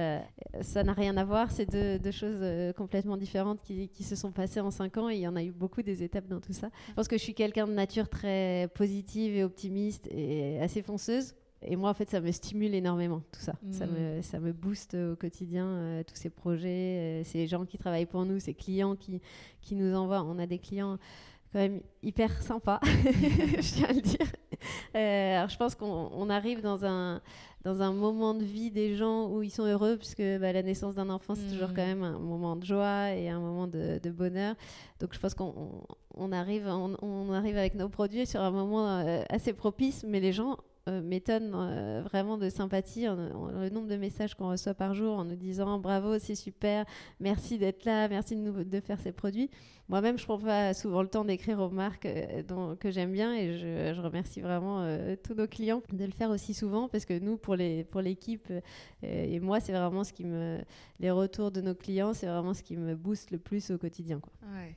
[0.60, 1.50] ça n'a rien à voir.
[1.50, 5.20] C'est deux, choses complètement différentes qui, qui, se sont passées en cinq ans et il
[5.20, 6.68] y en a eu beaucoup des étapes dans tout ça.
[6.88, 11.34] Je pense que je suis quelqu'un de nature très positive et optimiste et assez fonceuse.
[11.62, 13.54] Et moi, en fait, ça me stimule énormément, tout ça.
[13.72, 13.90] Ça, mm.
[13.90, 18.06] me, ça me booste au quotidien, euh, tous ces projets, euh, ces gens qui travaillent
[18.06, 19.20] pour nous, ces clients qui,
[19.60, 20.22] qui nous envoient.
[20.22, 20.98] On a des clients
[21.52, 24.26] quand même hyper sympas, je tiens à le dire.
[24.94, 27.22] Euh, alors, je pense qu'on arrive dans un,
[27.64, 30.94] dans un moment de vie des gens où ils sont heureux, puisque bah, la naissance
[30.94, 31.86] d'un enfant, c'est toujours quand mm.
[31.86, 34.54] même un moment de joie et un moment de, de bonheur.
[35.00, 39.04] Donc, je pense qu'on on arrive, on, on, arrive avec nos produits sur un moment
[39.28, 40.58] assez propice, mais les gens
[41.02, 45.36] m'étonne euh, vraiment de sympathie, le nombre de messages qu'on reçoit par jour en nous
[45.36, 46.84] disant bravo, c'est super,
[47.20, 49.50] merci d'être là, merci de, faire ces produits.
[49.88, 53.56] Moi-même, je prends pas souvent le temps d'écrire aux marques euh, que j'aime bien et
[53.58, 54.86] je, remercie vraiment
[55.22, 58.52] tous nos clients de le faire aussi souvent parce que nous, pour les pour l'équipe
[59.02, 60.58] et moi, c'est vraiment ce qui me
[61.00, 64.20] les retours de nos clients, c'est vraiment ce qui me booste le plus au quotidien.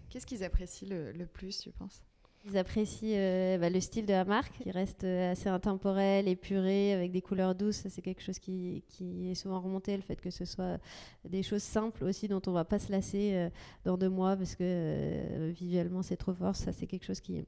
[0.09, 2.03] Qu'est-ce qu'ils apprécient le, le plus, tu penses?
[2.43, 6.91] Ils apprécient euh, bah, le style de la marque, qui reste euh, assez intemporel, épuré,
[6.91, 7.83] avec des couleurs douces.
[7.87, 10.79] C'est quelque chose qui, est souvent remonté, le fait que ce soit
[11.23, 13.49] des choses simples aussi, dont on ne va pas se lasser euh,
[13.85, 16.55] dans deux mois, parce que visuellement c'est trop fort.
[16.55, 17.43] Ça, c'est quelque chose qui,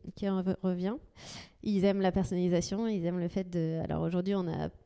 [0.62, 0.96] revient.
[1.64, 3.80] Ils aiment la personnalisation, ils aiment le fait de...
[3.84, 4.36] Alors aujourd'hui,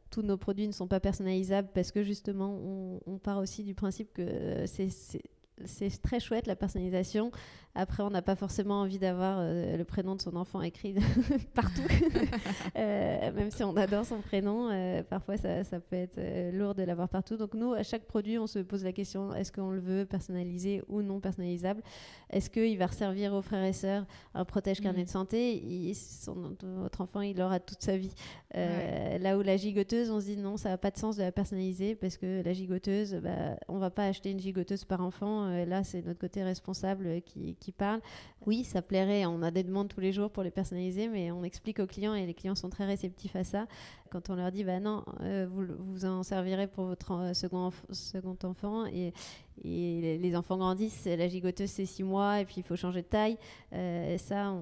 [0.09, 2.57] tous nos produits ne sont pas personnalisables parce que justement,
[3.05, 7.31] on, part aussi du principe que c'est très chouette la personnalisation.
[7.79, 10.95] Après, on n'a pas forcément envie d'avoir euh, le prénom de son enfant écrit
[11.53, 11.81] partout,
[12.77, 14.69] euh, même si on adore son prénom.
[14.71, 16.19] Euh, parfois, ça, ça, peut être
[16.53, 17.37] lourd de l'avoir partout.
[17.37, 20.81] Donc nous, à chaque produit, on se pose la question est-ce qu'on le veut personnalisé
[20.87, 21.81] ou non personnalisable?
[22.29, 25.11] Est-ce qu'il va servir aux frères et sœurs un protège carnet de mmh.
[25.11, 25.93] santé
[26.61, 28.13] Votre enfant, il l'aura toute sa vie.
[28.53, 31.31] Là où la gigoteuse, on se dit non, ça n'a pas de sens de la
[31.31, 35.65] personnaliser parce que la gigoteuse, bah, on va pas acheter une gigoteuse par enfant euh,
[35.65, 38.01] là, c'est notre côté responsable qui, parle.
[38.45, 39.25] Oui, ça plairait.
[39.25, 42.13] On a des demandes tous les jours pour les personnaliser, mais on explique aux clients
[42.13, 43.67] et les clients sont très réceptifs à ça.
[44.09, 47.71] Quand on leur dit, bah non, euh, vous, vous en servirez pour votre euh, second,
[47.91, 49.13] second enfant et,
[49.63, 53.07] et les enfants grandissent, la gigoteuse c'est six mois et puis il faut changer de
[53.07, 53.37] taille.
[53.73, 54.53] et ça,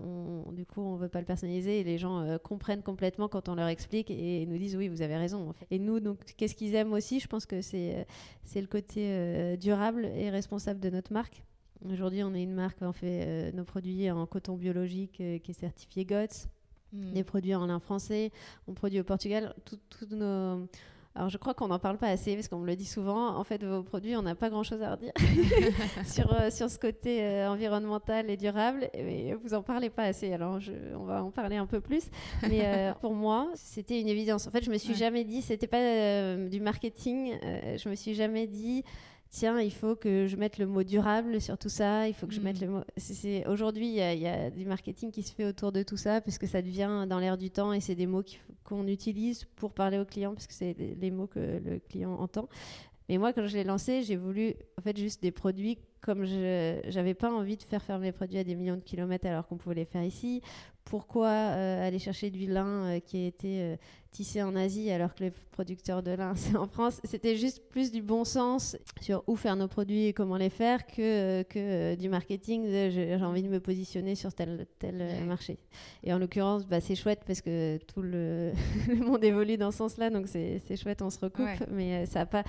[0.53, 3.67] du coup, on veut pas le personnaliser et les gens comprennent complètement quand on leur
[3.67, 5.53] explique et nous disent oui, vous avez raison.
[5.69, 7.19] Et nous, donc, qu'est-ce qu'ils aiment aussi?
[7.19, 8.07] Je pense que c'est
[8.45, 11.43] c'est le côté durable et responsable de notre marque.
[11.91, 16.05] Aujourd'hui, on est une marque, on fait nos produits en coton biologique qui est certifié
[16.05, 16.49] GOTS.
[16.93, 17.13] Hmm.
[17.13, 18.31] des produits en lin français,
[18.67, 19.53] on produit au Portugal.
[19.65, 20.67] Tous nos.
[21.17, 23.37] Alors, je crois qu'on n'en parle pas assez parce qu'on me le dit souvent.
[23.37, 25.13] En fait, vos produits, on n'a pas grand-chose à redire
[26.05, 28.89] sur, euh, sur ce côté euh, environnemental et durable.
[28.93, 30.33] Mais vous en parlez pas assez.
[30.33, 32.03] Alors, je, on va en parler un peu plus.
[32.49, 34.45] Mais euh, pour moi, c'était une évidence.
[34.45, 37.33] En fait, je me suis jamais dit, c'était pas du marketing.
[37.41, 38.83] je me suis jamais dit
[39.35, 42.33] tiens, il faut que je mette le mot durable sur tout ça, il faut que
[42.33, 42.65] je mette mm.
[42.65, 42.83] le mot.
[42.95, 46.37] C'est, aujourd'hui, il y, a du marketing qui se fait autour de tout ça, parce
[46.37, 48.23] que ça devient dans l'air du temps et c'est des mots
[48.63, 52.47] qu'on utilise pour parler au client, parce que c'est les mots que le client entend.
[53.09, 56.93] Mais moi, quand je l'ai lancé, j'ai voulu en fait juste des produits comme je
[56.93, 59.57] n'avais pas envie de faire faire mes produits à des millions de kilomètres alors qu'on
[59.57, 60.41] pouvait les faire ici.
[60.85, 63.75] Pourquoi euh, aller chercher du lin euh, qui a été euh,
[64.11, 67.91] tissé en Asie alors que les producteurs de lin c'est en France C'était juste plus
[67.91, 72.07] du bon sens sur où faire nos produits et comment les faire que, que du
[72.07, 72.69] marketing.
[72.69, 75.57] J'ai envie de me positionner sur tel tel marché.
[76.03, 78.51] Et en l'occurrence, bah, c'est chouette parce que tout le,
[78.95, 81.67] monde évolue dans ce sens-là, donc c'est chouette, on se recoupe.
[81.71, 82.43] Mais ça n'a pas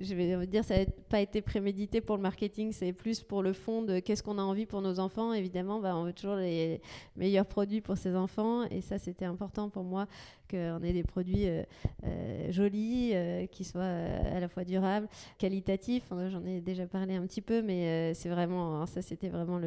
[0.00, 3.52] je vais dire, ça n'a pas été prémédité pour le marketing, c'est plus pour le
[3.52, 5.32] fond de qu'est-ce qu'on a envie pour nos enfants.
[5.32, 6.80] Évidemment, bah, on veut toujours les
[7.16, 10.06] meilleurs produits pour ses enfants, et ça, c'était important pour moi
[10.50, 11.62] qu'on ait des produits euh,
[12.04, 16.04] euh, jolis, euh, qui soient à la fois durables, qualitatifs.
[16.28, 19.60] J'en ai déjà parlé un petit peu, mais c'est vraiment, ça, c'était vraiment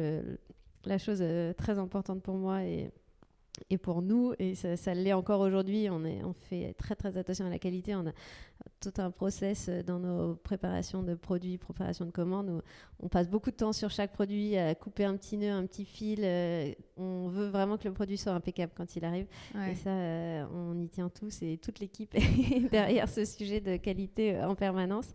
[0.84, 1.24] la chose
[1.56, 2.62] très importante pour moi
[3.70, 7.58] et pour nous, et ça, l'est encore aujourd'hui, on, fait très très attention à la
[7.58, 7.94] qualité.
[8.80, 12.60] Tout un process euh, dans nos préparations de produits, préparation de commandes, où
[13.00, 15.84] on passe beaucoup de temps sur chaque produit à couper un petit nœud, un petit
[15.84, 16.20] fil.
[16.22, 19.26] Euh, on veut vraiment que le produit soit impeccable quand il arrive.
[19.70, 23.76] Et ça, euh, on y tient tous et toute l'équipe est derrière ce sujet de
[23.76, 25.06] qualité en permanence.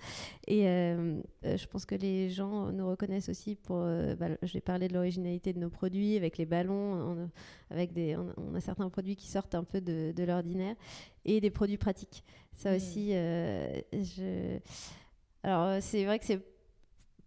[0.47, 3.79] Et je pense que les gens nous reconnaissent aussi pour.
[4.17, 7.29] Bah, J'ai parlé de l'originalité de nos produits avec les ballons,
[7.69, 10.75] avec des, on, a certains produits qui sortent un peu de, de l'ordinaire
[11.25, 12.23] et des produits pratiques.
[12.55, 12.75] Ça hmm.
[12.75, 14.59] aussi, euh, je...
[15.43, 16.41] alors euh, c'est vrai que c'est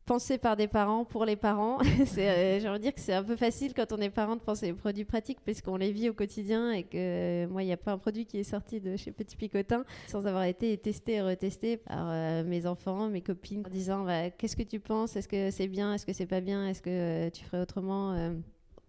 [0.07, 1.79] pensé par des parents pour les parents.
[2.19, 4.41] euh, J'ai envie de dire que c'est un peu facile quand on est parent de
[4.41, 7.77] penser aux produits pratiques puisqu'on les vit au quotidien et que moi, il n'y a
[7.77, 11.23] pas un produit qui est sorti de chez Petit Picotin sans avoir été testé et
[11.23, 15.17] retesté par mes enfants, mes copines, en disant bah, qu'est-ce que tu penses?
[15.17, 15.93] Est-ce que c'est bien?
[15.93, 16.69] Est-ce que c'est pas bien?
[16.69, 18.33] Est-ce que tu ferais autrement?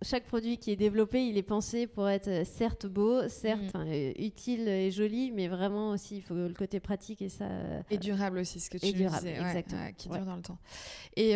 [0.03, 3.87] Chaque produit qui est développé, il est pensé pour être euh, certes beau, certes mm.
[3.87, 7.45] euh, utile et joli, mais vraiment aussi il faut le côté pratique et ça.
[7.45, 9.89] Euh, et durable aussi, ce que tu durable, disais, exactement.
[9.97, 10.59] qui dure dans le temps.
[11.15, 11.35] Et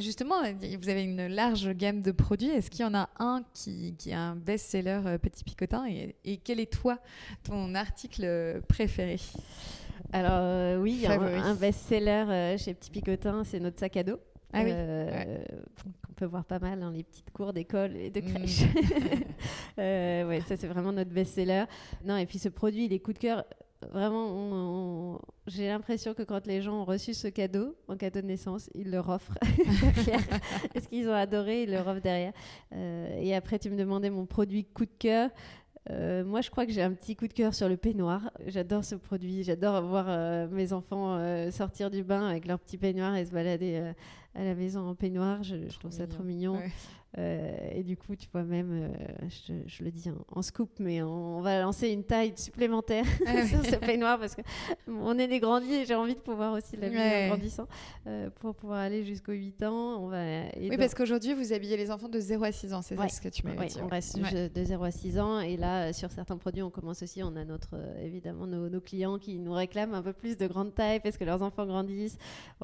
[0.00, 2.50] justement, vous avez une large gamme de produits.
[2.50, 6.36] Est-ce qu'il y en a un qui, qui est un best-seller Petit Picotin et, et,
[6.36, 6.98] quel est toi
[7.42, 9.18] ton article préféré?
[10.12, 14.20] Alors oui, il y a un, best-seller chez Petit Picotin, c'est notre sac à dos.
[14.54, 14.70] Ah oui.
[14.72, 15.44] Euh,
[16.08, 18.24] on peut voir pas mal dans les petites cours d'école et de mm.
[18.24, 18.62] crèche.
[19.78, 21.64] euh, ouais, ça c'est vraiment notre best-seller.
[22.04, 23.44] Non, et puis ce produit, les coups de cœur,
[23.90, 28.70] vraiment, j'ai l'impression que quand les gens ont reçu ce cadeau, en cadeau de naissance,
[28.74, 29.38] ils leur offrent
[30.74, 32.32] Est-ce qu'ils ont adoré, ils leur offrent derrière.
[32.72, 35.30] Euh, et après, tu me demandais mon produit coup de cœur.
[35.90, 38.30] Euh, moi, je crois que j'ai un petit coup de cœur sur le peignoir.
[38.46, 39.42] J'adore ce produit.
[39.42, 43.32] J'adore voir euh, mes enfants euh, sortir du bain avec leur petit peignoir et se
[43.32, 43.92] balader
[44.34, 45.42] à la maison en peignoir.
[45.42, 46.58] Je, trouve ça trop mignon.
[47.16, 48.92] Et du coup, tu vois, même,
[49.66, 53.76] je, le dis en, scoop, mais on, va lancer une taille supplémentaire ah sur ce
[53.76, 57.24] peignoir parce qu'on est des grandis et j'ai envie de pouvoir aussi ouais.
[57.24, 57.68] en grandissant
[58.40, 60.02] pour pouvoir aller jusqu'aux 8 ans.
[60.02, 60.24] On va,
[60.58, 63.20] oui, parce qu'aujourd'hui, vous habillez les enfants de 0 à 6 ans, c'est ça ce
[63.20, 63.76] que tu m'as dit.
[63.82, 67.22] on reste de 0 à 6 ans et là, sur certains produits, on commence aussi,
[67.22, 70.74] on a notre, évidemment nos, nos, clients qui nous réclament un peu plus de grande
[70.74, 72.18] taille parce que leurs enfants grandissent.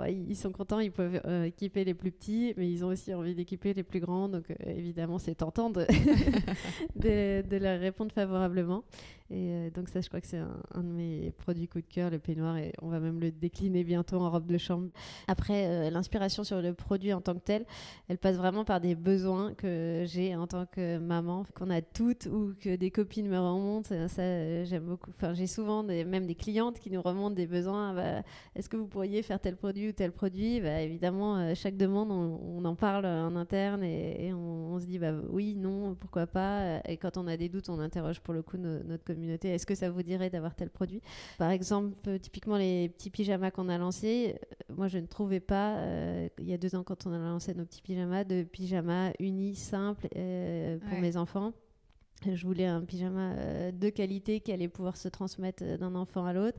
[0.09, 3.34] ils sont contents, ils peuvent euh, équiper les plus petits, mais ils ont aussi envie
[3.34, 4.28] d'équiper les plus grands.
[4.41, 5.86] Donc, euh, évidemment, c'est tentant de,
[6.97, 8.84] de, leur répondre favorablement.
[9.31, 12.11] Et euh, donc ça, je crois que c'est un, de mes produits coup de cœur,
[12.11, 14.89] le peignoir, et on va même le décliner bientôt en robe de chambre.
[15.28, 17.64] Après, euh, l'inspiration sur le produit en tant que tel,
[18.09, 22.26] elle passe vraiment par des besoins que j'ai en tant que maman, qu'on a toutes
[22.26, 23.91] ou que des copines me remontent.
[24.09, 25.11] Ça, euh, j'aime beaucoup.
[25.16, 27.95] Enfin, j'ai souvent même des clientes qui nous remontent des besoins.
[27.95, 28.22] Bah,
[28.57, 30.61] est-ce que vous pourriez faire tel produit ou tel produit?
[30.61, 35.55] Bah, Évidemment, chaque demande, on, en parle en interne et, on, se dit bah, oui,
[35.55, 36.81] non, pourquoi pas?
[36.89, 39.75] Et quand on a des doutes, on interroge pour le coup notre communauté est-ce que
[39.75, 41.01] ça vous dirait d'avoir tel produit?
[41.39, 45.41] Par exemple, euh, typiquement les petits pyjamas qu'on a lancés, euh, moi je ne trouvais
[45.41, 48.43] pas, euh, il y a deux ans quand on a lancé nos petits pyjamas, de
[48.43, 51.53] pyjamas unis, simples pour mes enfants.
[52.31, 56.59] Je voulais un pyjama de qualité qui allait pouvoir se transmettre d'un enfant à l'autre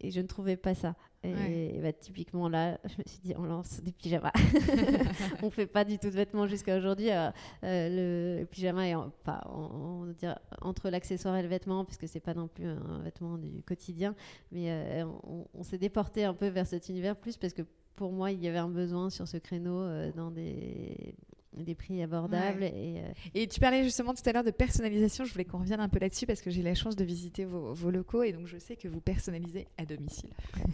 [0.00, 0.94] et je ne trouvais pas ça.
[1.24, 4.32] Et, bah, typiquement là, je me suis dit, on lance des pyjamas.
[5.42, 7.10] on fait pas du tout de vêtements jusqu'à aujourd'hui.
[7.10, 7.30] Euh,
[7.64, 10.14] euh, le, pyjama est pas, on,
[10.60, 14.14] entre l'accessoire et le vêtement, puisque c'est pas non plus un vêtement du quotidien.
[14.52, 17.62] Mais euh, on, on s'est déporté un peu vers cet univers plus parce que
[17.96, 21.14] pour moi, il y avait un besoin sur ce créneau dans des
[21.62, 22.64] des prix abordables.
[22.64, 25.24] Et, euh, et, tu parlais justement tout à l'heure de personnalisation.
[25.24, 27.90] Je voulais qu'on revienne un peu là-dessus parce que j'ai la chance de visiter vos,
[27.90, 30.30] locaux et donc je sais que vous personnalisez à domicile.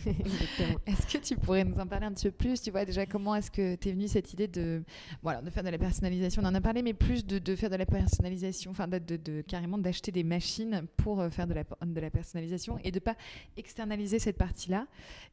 [0.87, 2.63] est-ce que tu pourrais nous en parler un petit peu plus?
[2.63, 4.83] Tu vois déjà comment est-ce que tu es venue cette idée de,
[5.23, 6.43] voilà, de faire de la personnalisation?
[6.43, 9.43] On en a parlé, mais plus de, de faire de la personnalisation, enfin de, de,
[9.43, 13.17] carrément d'acheter des machines pour euh, faire de la, de la personnalisation et de pas
[13.57, 14.87] externaliser cette partie-là.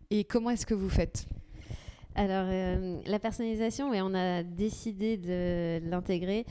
[0.10, 1.28] Et comment est-ce que vous faites?
[2.18, 6.47] Alors, euh, la personnalisation, on a décidé de l'intégrer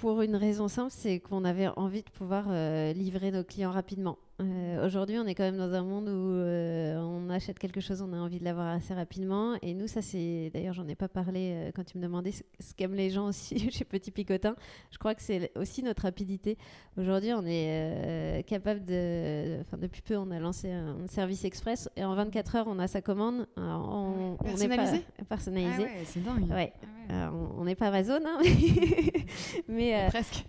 [0.00, 4.18] pour une raison simple, c'est qu'on avait envie de pouvoir euh, livrer nos clients rapidement.
[4.40, 8.02] Euh, aujourd'hui, on est quand même dans un monde où euh, on achète quelque chose,
[8.02, 9.56] on a envie de l'avoir assez rapidement.
[9.62, 10.50] Et nous, ça c'est.
[10.52, 13.58] D'ailleurs, j'en ai pas parlé euh, quand tu me demandais ce qu'aiment les gens aussi
[13.70, 14.56] chez Petit Picotin.
[14.90, 16.58] Je crois que c'est aussi notre rapidité.
[16.96, 19.60] Aujourd'hui, on est capable de.
[19.60, 22.88] Enfin, depuis peu, on a lancé un service express et en 24 heures, on a
[22.88, 23.46] sa commande.
[23.56, 25.86] on, personnalisé pas personnalisé?
[25.88, 26.50] Ah ouais, c'est dingue.
[26.50, 26.72] Ouais.
[27.08, 28.38] Ah on n'est pas Amazon, hein,
[29.68, 30.44] mais, presque.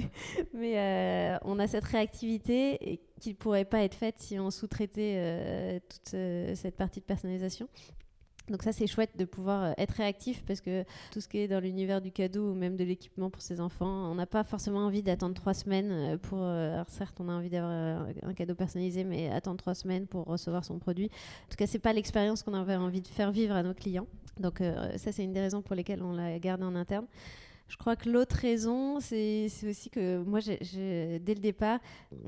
[0.54, 5.14] mais on a cette réactivité et qui ne pourrait pas être faite si on sous-traitait
[5.16, 7.68] euh, toute euh, cette partie de personnalisation.
[8.48, 11.48] Donc ça c'est chouette de pouvoir euh, être réactif parce que tout ce qui est
[11.48, 14.86] dans l'univers du cadeau ou même de l'équipement pour ses enfants, on n'a pas forcément
[14.86, 16.42] envie d'attendre trois semaines pour.
[16.42, 20.64] alors certes on a envie d'avoir un cadeau personnalisé, mais attendre trois semaines pour recevoir
[20.64, 21.10] son produit.
[21.44, 24.06] En tout cas c'est pas l'expérience qu'on avait envie de faire vivre à nos clients.
[24.40, 24.62] Donc
[24.96, 27.06] ça c'est une des raisons pour lesquelles on l'a gardé en interne.
[27.68, 31.80] Je crois que l'autre raison, c'est aussi que moi, dès le départ,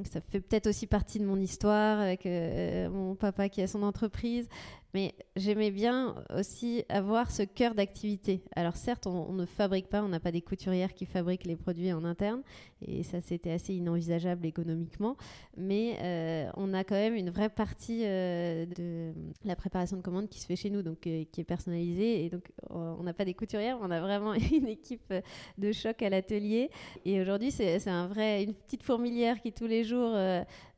[0.05, 3.83] ça fait peut-être aussi partie de mon histoire avec euh, mon papa qui a son
[3.83, 4.49] entreprise.
[4.95, 8.43] Mais j'aimais bien aussi avoir ce cœur d'activité.
[8.57, 11.93] Alors certes, on, ne fabrique pas, on n'a pas des couturières qui fabriquent les produits
[11.93, 12.43] en interne,
[12.83, 15.17] et ça c'était assez inenvisageable économiquement,
[15.57, 19.13] mais euh, on a quand même une vraie partie euh, de
[19.45, 22.31] la préparation de commandes qui se fait chez nous, donc euh, qui est personnalisée, et
[22.31, 25.15] donc on n'a pas des couturières, on a vraiment une équipe
[25.59, 26.71] de choc à l'atelier,
[27.05, 30.13] et aujourd'hui c'est un vrai, une petite fourmilière qui tous les jours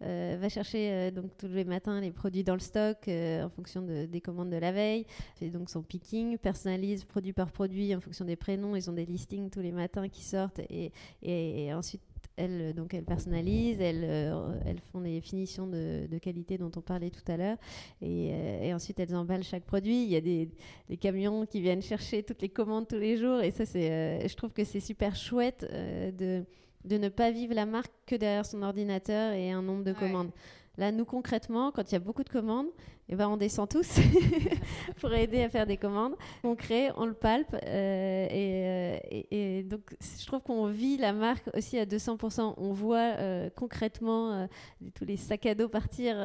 [0.00, 4.20] va chercher donc tous les matins les produits dans le stock en fonction de des
[4.20, 8.36] commandes de la veille, fait donc son picking, personnalise produit par produit en fonction des
[8.36, 8.76] prénoms.
[8.76, 10.92] Ils ont des listings tous les matins qui sortent et,
[11.22, 12.02] et, ensuite
[12.36, 16.80] elles, donc elles personnalisent, elles, euh, elles font des finitions de, de, qualité dont on
[16.80, 17.58] parlait tout à l'heure,
[18.00, 20.04] et, euh, et, ensuite elles emballent chaque produit.
[20.04, 20.48] Il y a des,
[20.88, 24.26] des, camions qui viennent chercher toutes les commandes tous les jours, et ça, c'est, euh,
[24.26, 26.44] je trouve que c'est super chouette de,
[26.84, 30.30] de ne pas vivre la marque que derrière son ordinateur et un nombre de commandes.
[30.78, 32.68] Là, nous, concrètement, quand il y a beaucoup de commandes,
[33.12, 34.00] eh ben, on descend tous
[34.98, 36.14] pour aider à faire des commandes.
[36.42, 37.52] On crée, on le palpe.
[37.52, 38.98] Euh, euh,
[39.30, 42.54] et, donc, je trouve qu'on vit la marque aussi à 200%.
[42.56, 44.48] On voit euh, concrètement
[44.94, 46.16] tous les sacs à dos partir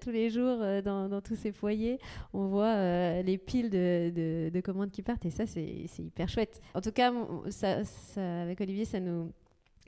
[0.00, 2.00] tous les jours dans, tous ces foyers.
[2.32, 5.26] On voit les piles de, commandes qui partent.
[5.26, 6.60] Et ça, c'est hyper chouette.
[6.74, 7.12] En tout cas,
[8.16, 9.30] avec Olivier, ça nous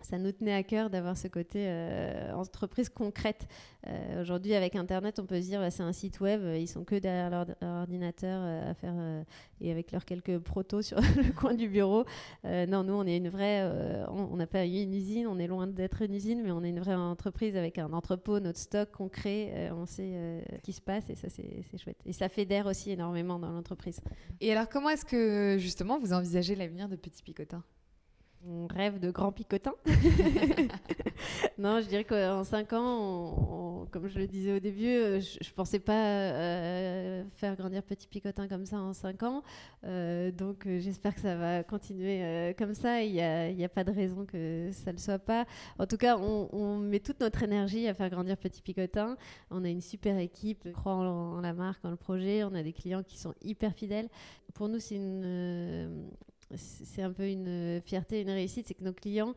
[0.02, 3.46] ça nous tenait à cœur d'avoir ce côté euh, entreprise concrète.
[3.86, 6.84] Euh, aujourd'hui, avec Internet, on peut se dire bah, c'est un site web, ils sont
[6.84, 8.94] que derrière leur, ordinateur euh, à faire
[9.60, 12.04] et avec leurs quelques protos sur le coin du bureau.
[12.44, 13.68] non, nous, on est une vraie.
[14.08, 16.70] on n'a pas eu une usine, on est loin d'être une usine, mais on est
[16.70, 19.70] une vraie entreprise avec un entrepôt, notre stock concret.
[19.74, 22.00] on sait ce qui se passe et ça, c'est chouette.
[22.06, 24.00] Et ça fédère aussi énormément dans l'entreprise.
[24.40, 27.62] Et alors, comment est-ce que justement vous envisagez l'avenir de Petit Picotin?
[28.48, 29.74] On rêve de grand picotin.
[31.58, 35.54] non, je dirais qu'en 5 ans, comme je le disais au début, euh, je, ne
[35.54, 39.42] pensais pas euh, faire grandir petit picotin comme ça en 5 ans.
[39.84, 43.02] Euh, donc j'espère que ça va continuer comme ça.
[43.02, 45.44] Il n'y a, pas de raison que ça ne le soit pas.
[45.78, 49.16] En tout cas, on, met toute notre énergie à faire grandir petit picotin.
[49.50, 52.44] On a une super équipe, on croit en la marque, en le projet.
[52.44, 54.08] On a des clients qui sont hyper fidèles.
[54.54, 56.08] Pour nous, c'est une
[56.54, 59.34] c'est un peu une fierté, une réussite, c'est que nos clients,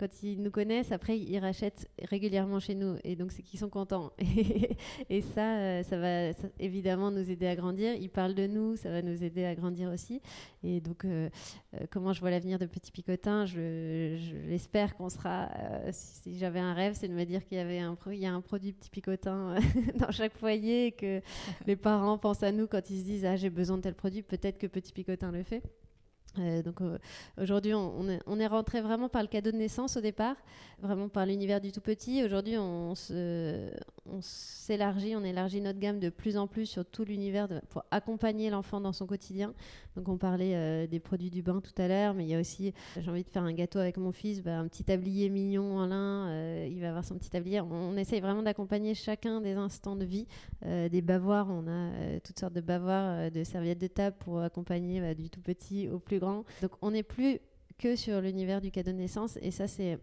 [0.00, 3.68] quand ils nous connaissent, après ils rachètent régulièrement chez nous, et donc c'est qu'ils sont
[3.68, 4.12] contents.
[5.10, 7.92] et ça, euh, ça va évidemment nous aider à grandir.
[7.94, 10.22] Ils parlent de nous, ça va nous aider à grandir aussi.
[10.62, 11.28] Et donc, euh,
[11.74, 13.44] euh, comment je vois l'avenir de Petit Picotin?
[13.44, 14.16] Je,
[14.48, 15.50] l'espère qu'on sera.
[15.92, 18.32] si, j'avais un rêve, c'est de me dire qu'il y avait un, il y a
[18.32, 19.56] un produit Petit Picotin
[19.96, 21.20] dans chaque foyer, et que
[21.66, 24.22] les parents pensent à nous quand ils se disent ah j'ai besoin de tel produit.
[24.22, 25.62] Peut-être que Petit Picotin le fait.
[26.38, 26.98] Euh, donc euh,
[27.40, 30.36] aujourd'hui, on, on, est, rentré vraiment par le cadeau de naissance au départ,
[30.80, 32.22] vraiment par l'univers du tout petit.
[32.24, 32.94] Aujourd'hui, on,
[34.20, 38.80] s'élargit, on, élargit notre gamme de plus en plus sur tout l'univers pour accompagner l'enfant
[38.80, 39.52] dans son quotidien.
[39.96, 42.40] Donc on parlait euh, des produits du bain tout à l'heure, mais il y a
[42.40, 45.78] aussi, j'ai envie de faire un gâteau avec mon fils, bah, un petit tablier mignon
[45.78, 47.60] en lin, il va avoir son petit tablier.
[47.60, 50.26] On, essaye vraiment d'accompagner chacun des instants de vie,
[50.64, 55.14] des bavoirs, on a toutes sortes de bavoirs, de serviettes de table pour accompagner bah,
[55.14, 56.44] du tout petit au plus grand.
[56.62, 57.40] Donc on n'est plus
[57.78, 59.98] que sur l'univers du cadeau de naissance et ça c'est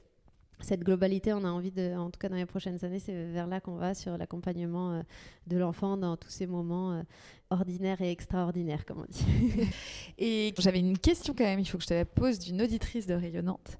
[0.60, 3.47] cette globalité, on a envie de, en tout cas dans les prochaines années, c'est vers
[3.47, 5.01] là qu'on va sur l'accompagnement euh,
[5.45, 7.03] de l'enfant dans tous ces moments euh,
[7.49, 9.70] ordinaires et extraordinaires, comme on dit.
[10.18, 13.05] et j'avais une question quand même, il faut que je te la pose d'une auditrice
[13.05, 13.78] de Rayonnante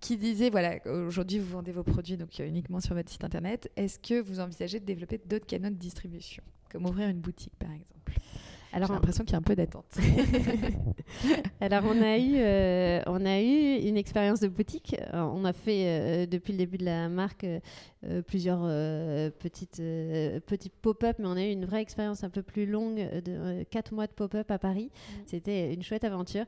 [0.00, 3.70] qui disait voilà, aujourd'hui vous vendez vos produits donc euh, uniquement sur votre site internet.
[3.76, 7.70] Est-ce que vous envisagez de développer d'autres canaux de distribution, comme ouvrir une boutique par
[7.70, 7.95] exemple
[8.76, 9.86] alors, J'ai l'impression qu'il y a un peu d'attente.
[11.62, 14.94] Alors, on a eu, euh, on a eu une expérience de boutique.
[15.14, 17.46] on a fait euh, depuis le début de la marque
[18.08, 18.60] euh, plusieurs
[19.38, 19.82] petites
[20.46, 23.92] petits pop-up, mais on a eu une vraie expérience un peu plus longue de quatre
[23.94, 24.90] mois de pop-up à Paris.
[24.90, 25.14] Mm.
[25.26, 26.44] C'était une chouette aventure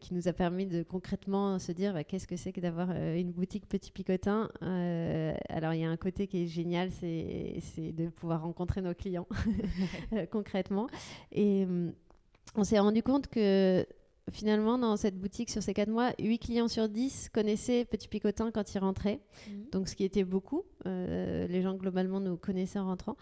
[0.00, 3.32] qui nous a permis de concrètement se dire bah, qu'est-ce que c'est que d'avoir une
[3.32, 4.48] boutique petit picotin.
[4.60, 9.26] alors, il y a un côté qui est génial, c'est de pouvoir rencontrer nos clients
[10.30, 10.88] concrètement.
[11.32, 11.90] Et euh,
[12.54, 13.86] on s'est rendu compte que
[14.30, 18.50] finalement, dans cette boutique, sur ces quatre mois, 8 clients sur 10 connaissaient Petit Picotin
[18.50, 19.20] quand ils rentraient.
[19.48, 19.70] Mhm.
[19.72, 20.64] Donc, ce qui était beaucoup.
[20.86, 23.16] Euh, les gens, globalement, nous connaissaient en rentrant.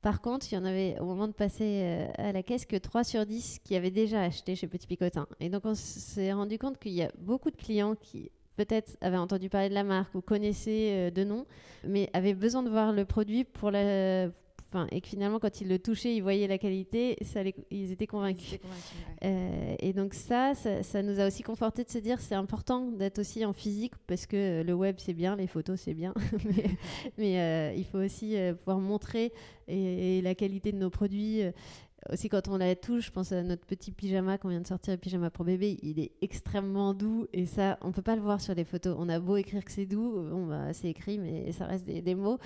[0.00, 2.76] Par contre, il y en avait, au moment de passer euh, à la caisse, que
[2.76, 5.26] 3 sur 10 qui avaient déjà acheté chez Petit Picotin.
[5.40, 9.16] Et donc, on s'est rendu compte qu'il y a beaucoup de clients qui peut-être avaient
[9.16, 11.46] entendu parler de la marque ou connaissaient de nom,
[11.84, 14.28] mais avaient besoin de voir le produit pour la,
[14.90, 18.58] et que finalement, quand ils le touchaient, ils voyaient la qualité, ça ils étaient convaincus.
[19.24, 23.18] Euh, et donc ça, ça, nous a aussi conforté de se dire c'est important d'être
[23.18, 26.14] aussi en physique parce que le web c'est bien, les photos c'est bien,
[27.18, 29.32] mais, euh, il faut aussi euh, pouvoir montrer
[29.68, 31.42] et, la qualité de nos produits.
[32.10, 34.94] aussi quand on la touche, je pense à notre petit pyjama qu'on vient de sortir,
[34.94, 38.40] le pyjama pour bébé, il est extrêmement doux et ça, on peut pas le voir
[38.40, 38.96] sur les photos.
[38.98, 42.02] On a beau écrire que c'est doux, bon, bah, c'est écrit, mais ça reste des,
[42.02, 42.38] des mots.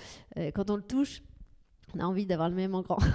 [0.55, 1.23] quand on le touche,
[1.95, 2.99] on a envie d'avoir le même en grand.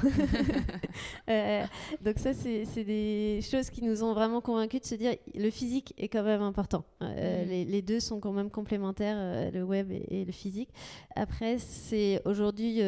[1.30, 1.64] Euh,
[2.04, 5.94] donc ça, c'est des choses qui nous ont vraiment convaincus de se dire le physique
[5.98, 6.84] est quand même important.
[7.02, 7.70] Euh, mm.
[7.70, 10.70] les, deux sont quand même complémentaires, euh, le web et, le physique.
[11.16, 12.82] Après, c'est aujourd'hui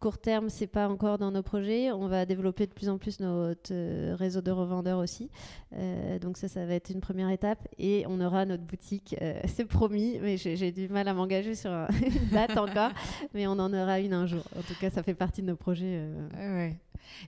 [0.00, 1.90] court terme, c'est pas encore dans nos projets.
[1.90, 5.30] On va développer de plus en plus notre euh, réseau de revendeurs aussi.
[5.74, 7.66] Euh, donc ça, ça va être une première étape.
[7.78, 11.70] Et on aura notre boutique, euh, c'est promis, mais j'ai du mal à m'engager sur
[12.02, 12.92] une date encore.
[13.32, 14.44] mais on en aura une un jour.
[14.56, 16.08] En tout cas, ça fait partie de nos projets.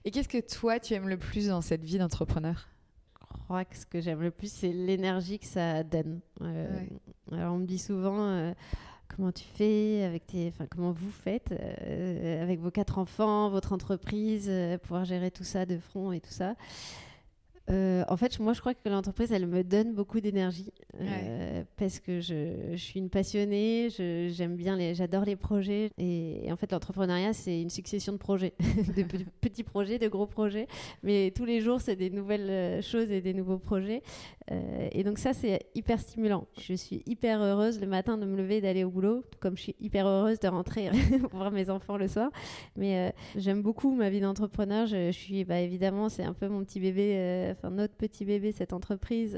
[0.05, 2.67] Et qu'est-ce que toi, tu aimes le plus dans cette vie d'entrepreneur?
[3.21, 6.19] Je crois que ce que j'aime le plus, c'est l'énergie que ça donne.
[6.41, 8.53] Alors, on me dit souvent
[9.07, 13.73] comment tu fais avec tes, enfin comment vous faites euh, avec vos quatre enfants, votre
[13.73, 16.55] entreprise, euh, pouvoir gérer tout ça de front et tout ça.
[17.69, 20.71] Euh, en fait, moi, je crois que l'entreprise, elle me donne beaucoup d'énergie
[21.75, 25.91] parce que je, suis une passionnée, j'aime bien, les, j'adore les projets.
[25.97, 28.53] Et, en fait, l'entrepreneuriat, c'est une succession de projets,
[28.95, 29.03] de
[29.41, 30.67] petits projets, de gros projets.
[31.03, 34.01] Mais tous les jours, c'est des nouvelles choses et des nouveaux projets.
[34.51, 36.47] Euh, et donc ça, c'est hyper stimulant.
[36.59, 39.75] Je suis hyper heureuse le matin de me lever d'aller au boulot, comme je suis
[39.79, 40.89] hyper heureuse de rentrer
[41.21, 42.31] pour voir mes enfants le soir.
[42.75, 44.87] Mais euh, j'aime beaucoup ma vie d'entrepreneur.
[44.87, 48.51] Je, suis, bah, évidemment, c'est un peu mon petit bébé, euh, enfin notre petit bébé,
[48.51, 49.37] cette entreprise.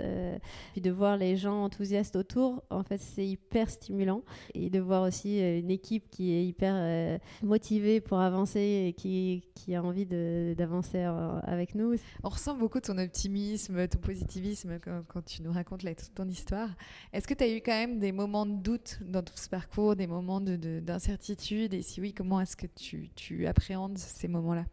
[0.73, 4.21] puis de voir les gens enthousiastes autour, en fait, c'est hyper stimulant.
[4.53, 9.43] Et de voir aussi une équipe qui est hyper motivée pour avancer et qui,
[9.73, 10.99] a envie d'avancer
[11.43, 11.95] avec nous.
[12.23, 14.79] On ressent beaucoup ton optimisme, ton positivisme
[15.25, 16.69] tu nous racontes toute ton histoire.
[17.13, 19.95] Est-ce que tu as eu quand même des moments de doute dans tout ce parcours,
[19.95, 21.73] des moments d'incertitude?
[21.73, 24.65] Et si oui, comment est-ce que tu, tu appréhendes ces moments-là?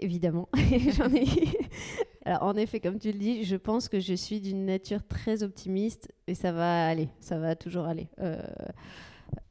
[0.00, 0.48] Évidemment,
[0.96, 1.52] j'en ai eu.
[2.24, 5.42] Alors, en effet, comme tu le dis, je pense que je suis d'une nature très
[5.42, 8.08] optimiste et ça va aller, ça va toujours aller.
[8.18, 8.42] Euh,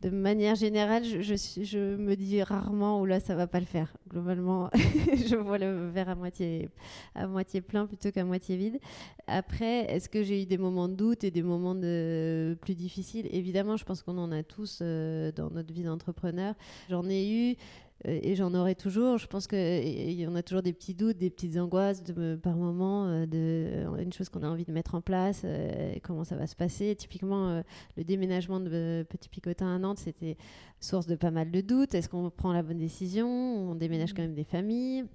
[0.01, 3.93] de manière générale, je, me dis rarement où là ça va pas le faire.
[4.09, 6.69] Globalement, je vois le verre à moitié,
[7.15, 8.79] à moitié plein plutôt qu'à moitié vide.
[9.27, 13.27] Après, est-ce que j'ai eu des moments de doute et des moments de plus difficiles?
[13.31, 16.55] Évidemment, je pense qu'on en a tous euh, dans notre vie d'entrepreneur.
[16.89, 17.55] J'en ai eu.
[18.07, 19.17] Euh, et j'en aurai toujours.
[19.17, 22.55] Je pense qu'il y en a toujours des petits doutes, des petites angoisses de, par
[22.55, 26.35] moment, euh, de, une chose qu'on a envie de mettre en place, euh, comment ça
[26.35, 26.95] va se passer.
[26.95, 27.63] Typiquement,
[27.97, 30.37] le déménagement de Petit Picotin à Nantes, c'était
[30.79, 31.95] source de pas mal de doutes.
[31.95, 33.27] Est-ce qu'on prend la bonne décision?
[33.27, 34.15] On déménage mmh.
[34.15, 35.05] quand même des familles.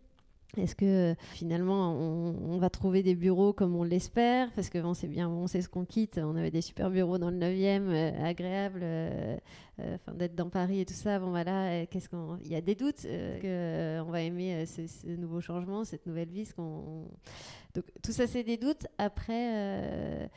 [0.57, 4.51] Est-ce que finalement on, va trouver des bureaux comme on l'espère?
[4.53, 6.19] Parce que bon, c'est bien, on sait ce qu'on quitte.
[6.23, 9.37] On avait des super bureaux dans le 9e, euh, agréables, euh,
[9.81, 11.19] euh, d'être dans Paris et tout ça.
[11.19, 12.09] Bon voilà, qu'est-ce
[12.45, 16.49] Il y a des doutes qu'on va aimer ce, nouveau changement, cette nouvelle vie.
[16.57, 18.87] Donc tout ça, c'est des doutes.
[18.97, 20.31] Après.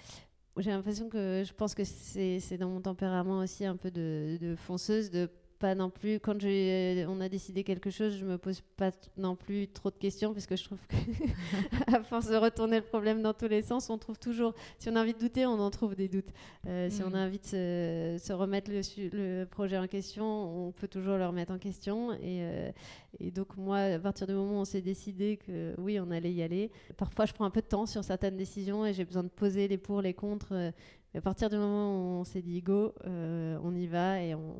[0.57, 4.55] j'ai l'impression que je pense que c'est, dans mon tempérament aussi un peu de, de
[4.57, 5.30] fonceuse de
[5.62, 9.68] pas non plus, quand on a décidé quelque chose, je me pose pas non plus
[9.68, 13.47] trop de questions parce que je trouve qu'à force de retourner le problème dans tous
[13.47, 16.07] les sens, on trouve toujours, si on a envie de douter, on en trouve des
[16.07, 16.32] doutes.
[16.66, 17.28] Euh, si on a mm.
[17.28, 22.14] envie de se, remettre le, projet en question, on peut toujours le remettre en question.
[22.14, 22.72] Et, euh,
[23.20, 26.34] et donc moi, à partir du moment où on s'est décidé que oui, on allait
[26.34, 29.24] y aller, parfois je prends un peu de temps sur certaines décisions et j'ai besoin
[29.24, 30.53] de poser les pour, les contre.
[30.53, 30.72] Euh,
[31.14, 34.55] mais à partir du moment où on s'est dit go, on y va et on,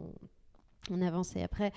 [0.90, 1.36] on avance.
[1.36, 1.72] Et après,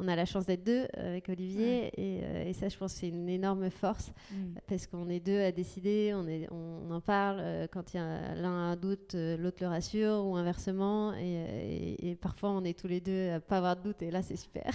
[0.00, 1.92] on a la chance d'être deux euh, avec Olivier.
[1.98, 4.36] Euh, et, ça, je pense, c'est une énorme force mm.
[4.66, 7.38] parce qu'on est deux à décider, on, est, on, en parle.
[7.40, 11.12] Euh, quand il y a l'un a un doute, l'autre le rassure ou inversement.
[11.14, 14.02] Et, parfois, on est tous les deux à pas avoir de doute.
[14.02, 14.64] Et là, c'est super.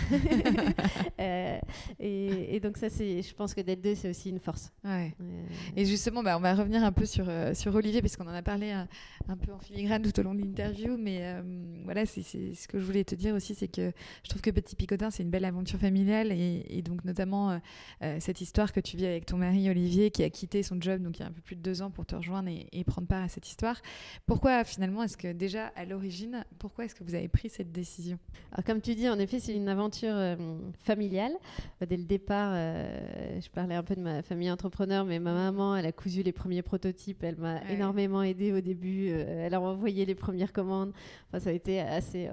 [2.00, 4.72] et, donc, ça, c'est, je pense que d'être deux, c'est aussi une force.
[5.76, 8.44] et justement, bah, on va revenir un peu sur, sur Olivier parce qu'on en a
[8.44, 8.88] parlé un,
[9.38, 10.98] peu en filigrane tout au long de l'interview.
[10.98, 11.36] Mais
[11.84, 13.92] voilà, c'est, ce que je voulais te dire aussi, c'est que
[14.24, 17.58] je trouve que Petit Picotin, c'est une belle aventure familiale et, donc notamment euh,
[18.04, 21.02] euh, cette histoire que tu vis avec ton mari Olivier qui a quitté son job
[21.02, 23.08] donc il y a un peu plus de deux ans pour te rejoindre et, prendre
[23.08, 23.82] part à cette histoire.
[24.28, 28.20] Pourquoi finalement est-ce que déjà à l'origine, pourquoi est-ce que vous avez pris cette décision?
[28.52, 30.36] Alors comme tu dis, en effet c'est une aventure euh,
[30.80, 31.34] familiale.
[31.86, 35.86] Dès le départ, je parlais un peu de ma famille entrepreneur, mais ma maman elle
[35.86, 40.16] a cousu les premiers prototypes, elle m'a énormément aidée au début, elle a envoyé les
[40.16, 40.94] premières commandes.
[41.28, 42.30] Enfin ça a été assez,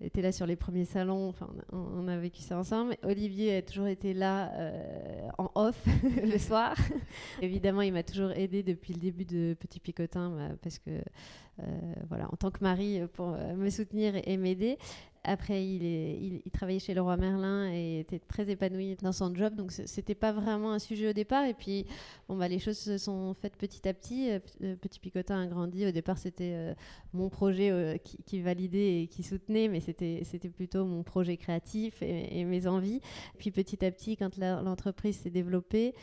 [0.00, 2.96] elle était là sur les premiers Enfin on, a vécu ça ensemble.
[3.02, 5.82] Olivier a toujours été là euh, en off
[6.22, 6.74] le soir.
[7.42, 11.64] Évidemment, il m'a toujours aidé depuis le début de Petit Picotin bah, parce que, euh,
[12.08, 14.78] voilà, en tant que mari, pour euh, me soutenir et m'aider.
[15.24, 19.54] Après, il, travaillait chez le roi Merlin et était très épanoui dans son job.
[19.54, 21.44] Donc, c'était pas vraiment un sujet au départ.
[21.44, 21.86] Et puis,
[22.28, 24.30] bon, bah, les choses se sont faites petit à petit.
[24.30, 25.86] Euh, euh, petit Picotin a grandi.
[25.86, 26.74] Au départ, c'était euh,
[27.12, 32.44] mon projet qui, validait et qui soutenait, mais c'était plutôt mon projet créatif et, et,
[32.44, 33.00] mes envies.
[33.38, 35.94] Puis, petit à petit, quand l'entreprise s'est développée,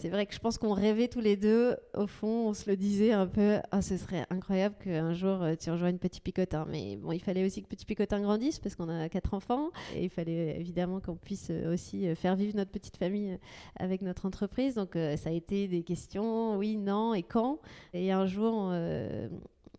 [0.00, 2.76] c'est vrai que je pense qu'on rêvait tous les deux, au fond, on se le
[2.76, 6.64] disait un peu, ah, ce serait incroyable qu'un jour euh, tu rejoignes Petit Picotin.
[6.70, 10.04] Mais bon, il fallait aussi que Petit Picotin grandisse parce qu'on a quatre enfants et
[10.04, 13.38] il fallait évidemment qu'on puisse euh, aussi euh, faire vivre notre petite famille
[13.76, 14.74] avec notre entreprise.
[14.74, 17.58] Donc ça a été des questions, oui, non et quand.
[17.92, 18.72] Et un jour,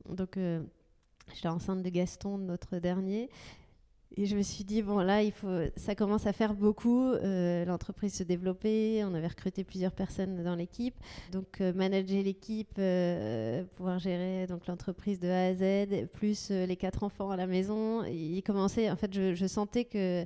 [0.10, 0.38] donc
[1.34, 3.30] j'étais enceinte de Gaston, notre dernier,
[4.18, 5.48] et je me suis dit, bon, là, il faut,
[5.78, 7.12] ça commence à faire beaucoup.
[7.12, 10.96] Euh, l'entreprise se développait, on avait recruté plusieurs personnes dans l'équipe.
[11.32, 17.04] Donc, euh, manager l'équipe, euh, pouvoir gérer l'entreprise de A à Z, plus les quatre
[17.04, 18.04] enfants à la maison.
[18.04, 20.26] il commençait, en fait, je, sentais que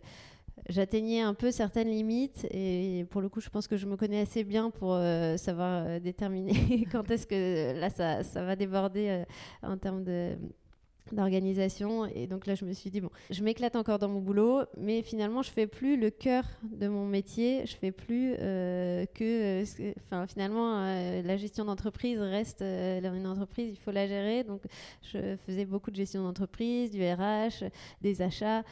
[0.68, 2.48] j'atteignais un peu certaines limites.
[2.50, 4.98] Et pour le coup, je pense que je me connais assez bien pour
[5.38, 9.24] savoir déterminer quand est-ce que là, ça, ça va déborder
[9.62, 10.36] en termes de
[11.12, 12.06] d'organisation.
[12.06, 15.02] Et donc là, je me suis dit, bon, je m'éclate encore dans mon boulot, mais
[15.02, 17.66] finalement, je fais plus le cœur de mon métier.
[17.66, 23.70] Je fais plus euh, que, euh, enfin, finalement, euh, la gestion d'entreprise reste une entreprise,
[23.72, 24.44] il faut la gérer.
[24.44, 24.62] Donc,
[25.02, 27.70] je faisais beaucoup de gestion d'entreprise, du RH,
[28.02, 28.64] des achats.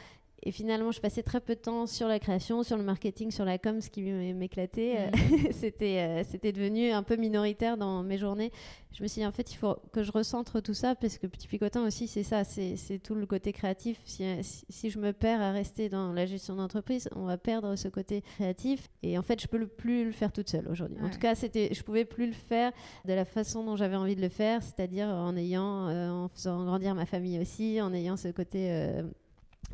[0.46, 3.46] Et finalement, je passais très peu de temps sur la création, sur le marketing, sur
[3.46, 5.10] la com, ce qui m'éclatait.
[5.10, 5.50] Mm.
[5.52, 8.52] c'était, euh, c'était devenu un peu minoritaire dans mes journées.
[8.92, 11.26] Je me suis dit, en fait, il faut que je recentre tout ça parce que
[11.26, 13.98] Petit Picotin aussi, c'est ça, c'est, tout le côté créatif.
[14.04, 14.24] Si,
[14.68, 18.22] si, je me perds à rester dans la gestion d'entreprise, on va perdre ce côté
[18.36, 18.88] créatif.
[19.02, 20.98] Et en fait, je peux plus le faire toute seule aujourd'hui.
[21.02, 22.70] En tout cas, c'était, je pouvais plus le faire
[23.04, 26.64] de la façon dont j'avais envie de le faire, c'est-à-dire en ayant, euh, en faisant
[26.64, 29.02] grandir ma famille aussi, en ayant ce côté euh,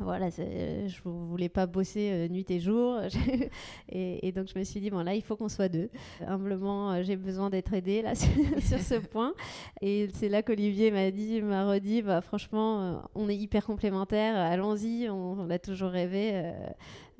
[0.01, 3.01] voilà, je ne voulais pas bosser euh, nuit et jour.
[3.89, 5.91] et, donc, je me suis dit, bon, là, il faut qu'on soit deux.
[6.27, 9.35] Humblement, euh, j'ai besoin d'être aidée là, sur ce point.
[9.81, 14.37] Et c'est là qu'Olivier m'a dit, m'a redit, bah, franchement, euh, on est hyper complémentaires,
[14.37, 16.53] allons-y, on, on, a toujours rêvé.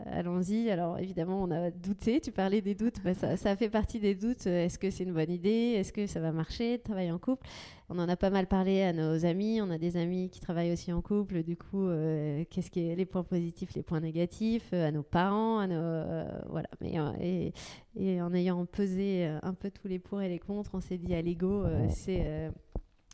[0.07, 0.70] Allons-y.
[0.70, 2.20] Alors évidemment, on a douté.
[2.20, 3.03] Tu parlais des doutes.
[3.03, 4.46] Bah, ça, ça, fait partie des doutes.
[4.46, 5.74] Est-ce que c'est une bonne idée?
[5.76, 6.78] Est-ce que ça va marcher?
[6.78, 7.46] Travailler en couple
[7.92, 9.61] on en a pas mal parlé à nos amis.
[9.61, 11.42] On a des amis qui travaillent aussi en couple.
[11.42, 15.03] Du coup, euh, qu'est-ce qui est les points positifs, les points négatifs euh, À nos
[15.03, 16.68] parents, à nos euh, voilà.
[16.80, 17.53] Mais
[17.96, 21.14] et, en ayant pesé un peu tous les pour et les contre, on s'est dit
[21.14, 22.51] à l'ego, c'est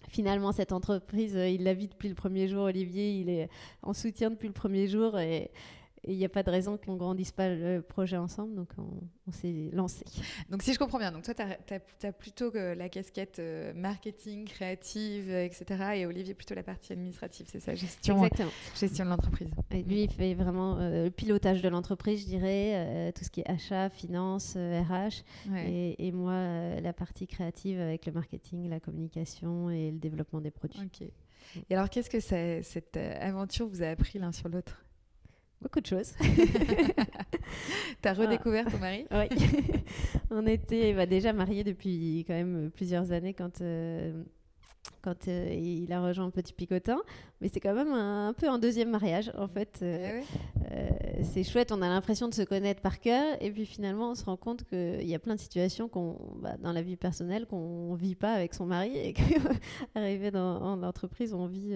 [0.09, 2.65] finalement cette entreprise, il la vit depuis le premier jour.
[2.65, 3.49] Olivier, il est
[3.83, 5.51] en soutien depuis le premier jour et et
[6.07, 9.71] il n'y a pas de raison qu'on grandisse pas le projet ensemble, donc on, s'est
[9.73, 10.05] lancé.
[10.51, 15.31] Donc si je comprends bien, donc toi, tu as, plutôt la casquette euh, marketing, créative,
[15.31, 15.65] etc.
[15.97, 18.51] Et Olivier plutôt la partie administrative, c'est ça, gestion, Exactement.
[18.79, 19.49] gestion de l'entreprise.
[19.73, 23.31] Et lui, il fait vraiment euh, le pilotage de l'entreprise, je dirais, euh, tout ce
[23.31, 25.25] qui est achat, finance, RH.
[25.67, 30.81] Et, moi, la partie créative avec le marketing, la communication et le développement des produits.
[30.81, 31.09] Ok.
[31.69, 34.86] Et alors, qu'est-ce que cette aventure vous a appris l'un sur l'autre?
[35.67, 36.15] Beaucoup de choses.
[38.01, 39.27] T'as redécouvert ton mari Oui.
[40.31, 44.13] On était bah, déjà mariés depuis quand même plusieurs années quand euh,
[45.03, 46.99] quand euh, il a rejoint Petit Picotin.
[47.41, 49.81] Mais c'est quand même un, peu un deuxième mariage, en fait.
[49.83, 50.89] Euh, ah euh,
[51.23, 53.37] c'est chouette, on a l'impression de se connaître par cœur.
[53.41, 56.57] Et puis finalement, on se rend compte qu'il y a plein de situations qu'on, bah,
[56.59, 58.97] dans la vie personnelle qu'on ne vit pas avec son mari.
[58.97, 61.75] Et qu'arrivé dans l'entreprise, on vit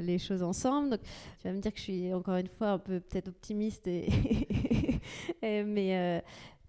[0.00, 0.90] les choses ensemble.
[0.90, 1.00] Donc
[1.40, 3.86] tu vas me dire que je suis encore une fois un peu peut-être optimiste.
[3.86, 4.08] Et
[5.42, 6.22] mais,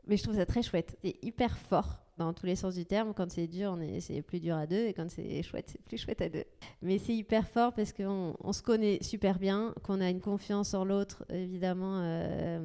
[0.08, 0.98] mais je trouve ça très chouette.
[1.04, 3.14] C'est hyper fort dans tous les sens du terme.
[3.16, 6.22] Quand c'est dur, c'est plus dur à deux, et quand c'est chouette, c'est plus chouette
[6.22, 6.44] à deux.
[6.82, 10.74] Mais c'est hyper fort parce qu'on on se connaît super bien, qu'on a une confiance
[10.74, 12.00] en l'autre, évidemment.
[12.04, 12.60] Euh,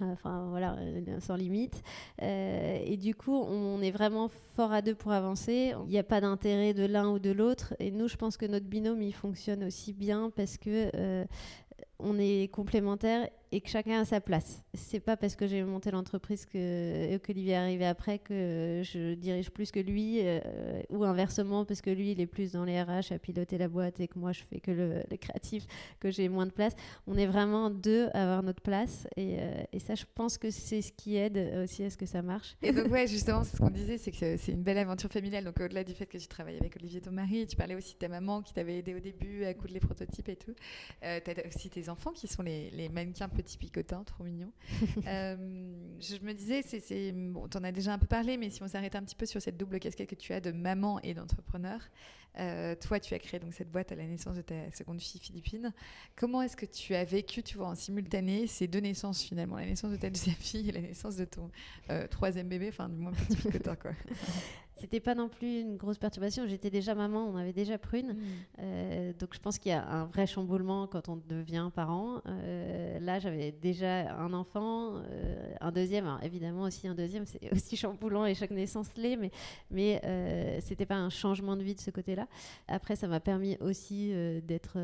[0.00, 1.82] enfin voilà, euh, sans limite.
[2.22, 5.74] Euh, et du coup, on est vraiment fort à deux pour avancer.
[5.84, 7.74] Il n'y a pas d'intérêt de l'un ou de l'autre.
[7.80, 11.26] Et nous, je pense que notre binôme, il fonctionne aussi bien parce que
[12.00, 14.62] on est complémentaires et que chacun a sa place.
[14.74, 19.14] C'est pas parce que j'ai monté l'entreprise que, que Olivier est arrivé après que je
[19.14, 20.40] dirige plus que lui, euh,
[20.90, 24.00] ou inversement parce que lui il est plus dans les RH à piloter la boîte
[24.00, 25.66] et que moi je fais que le, créatif,
[26.00, 26.74] que j'ai moins de place.
[27.06, 30.50] On est vraiment deux à avoir notre place et, euh, et ça je pense que
[30.50, 32.56] c'est ce qui aide aussi à ce que ça marche.
[32.62, 35.44] Et donc ouais justement c'est ce qu'on disait, c'est que c'est une belle aventure familiale.
[35.44, 37.98] Donc au-delà du fait que tu travailles avec Olivier ton mari, tu parlais aussi de
[37.98, 40.54] ta maman qui t'avait aidé au début à coudre les prototypes et tout.
[41.04, 44.52] Euh, tu as aussi tes enfants qui sont les, les mannequins petit picotin, trop mignon.
[45.06, 45.36] Euh,
[46.00, 48.68] je me disais, c'est, bon, tu en as déjà un peu parlé, mais si on
[48.68, 51.80] s'arrête un petit peu sur cette double casquette que tu as de maman et d'entrepreneur,
[52.38, 55.20] euh, toi, tu as créé donc cette boîte à la naissance de ta seconde fille
[55.20, 55.72] Philippine.
[56.14, 59.66] Comment est-ce que tu as vécu, tu vois, en simultané ces deux naissances finalement, la
[59.66, 61.50] naissance de ta deuxième fille et la naissance de ton
[61.90, 63.92] euh, troisième bébé, enfin du moins petit picotin quoi.
[64.80, 66.46] C'était pas non plus une grosse perturbation.
[66.46, 68.12] J'étais déjà maman, on avait déjà prune.
[68.12, 68.22] Mm.
[68.60, 72.22] Euh, donc je pense qu'il y a un vrai chamboulement quand on devient parent.
[72.26, 76.06] Euh, là, j'avais déjà un enfant, euh, un deuxième.
[76.06, 79.30] Alors, évidemment, aussi un deuxième, c'est aussi chamboulant et chaque naissance l'est, mais,
[79.70, 80.00] mais
[80.60, 82.26] c'était pas un changement de vie de ce côté-là.
[82.68, 84.12] Après, ça m'a permis aussi
[84.42, 84.78] d'être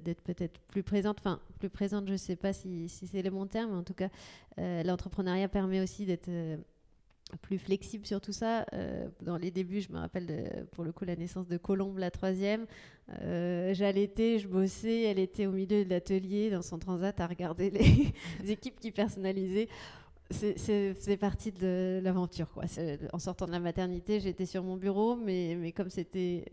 [0.00, 1.18] d'être peut-être plus présente.
[1.20, 4.08] Enfin, plus présente, je sais pas si, si c'est le bon terme, en tout cas,
[4.56, 6.30] l'entrepreneuriat permet aussi d'être
[7.42, 8.66] plus flexible sur tout ça.
[8.72, 12.10] Euh, dans les débuts, je me rappelle pour le coup la naissance de Colombe, la
[12.10, 12.66] troisième.
[13.22, 17.70] Euh, J'allaitais, je bossais, elle était au milieu de l'atelier dans son transat à regarder
[17.70, 18.12] les,
[18.50, 19.68] équipes qui personnalisaient.
[20.30, 22.50] C'est partie de l'aventure.
[22.50, 22.64] quoi.
[23.12, 26.44] En sortant de la maternité, j'étais sur mon bureau, mais, mais comme c'était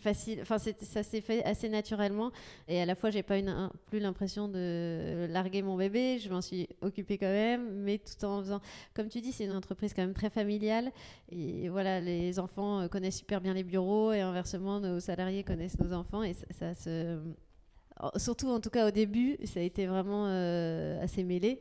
[0.00, 2.30] facile, enfin ça s'est fait assez naturellement.
[2.68, 6.18] Et à la fois, j'ai pas une, plus l'impression de larguer mon bébé.
[6.18, 8.60] Je m'en suis occupée quand même, mais tout en faisant,
[8.94, 10.92] comme tu dis, c'est une entreprise quand même très familiale.
[11.30, 15.78] Et voilà, les enfants euh, connaissent super bien les bureaux et inversement, nos salariés connaissent
[15.80, 17.18] nos enfants et ça se
[18.16, 21.58] Surtout, en tout cas, au début, ça a été vraiment euh, assez mêlé.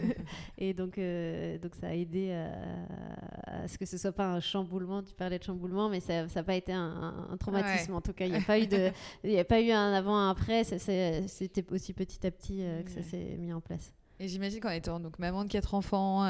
[0.58, 5.02] et donc, euh, donc, ça a aidé à, ce que ce soit pas un chamboulement.
[5.02, 7.94] Tu parlais de chamboulement, mais ça n'a pas été un, traumatisme.
[7.94, 8.90] En tout cas, il n'y a, pas eu de,
[9.38, 10.64] a pas eu un avant, un après.
[10.64, 13.92] C'était aussi petit à petit euh, que ça s'est mis en place.
[14.20, 16.24] Et j'imagine qu'en étant donc maman de quatre enfants,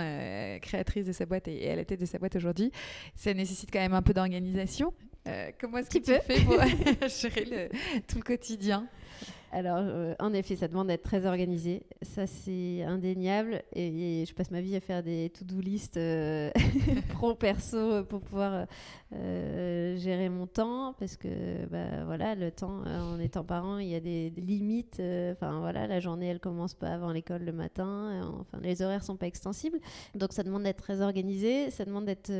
[0.62, 2.72] créatrice de sa boîte et, à la tête de sa boîte aujourd'hui,
[3.14, 4.92] ça nécessite quand même un peu d'organisation.
[5.60, 6.56] comment est-ce que tu fais pour
[7.08, 7.68] gérer
[8.08, 8.88] tout le quotidien?
[9.54, 11.84] Alors, euh, en effet, ça demande d'être très organisé.
[12.02, 13.62] Ça, c'est indéniable.
[13.76, 16.50] Et, je passe ma vie à faire des to-do list euh,
[17.10, 18.66] pro-perso pour pouvoir
[19.14, 20.94] euh, gérer mon temps.
[20.98, 25.00] Parce que, bah, voilà, le temps, en étant parent, il y a des, limites.
[25.32, 28.22] Enfin, voilà, la journée, elle commence pas avant l'école le matin.
[28.40, 29.78] Enfin, les horaires sont pas extensibles.
[30.14, 31.70] Donc, ça demande d'être très organisé.
[31.70, 32.32] Ça demande d'être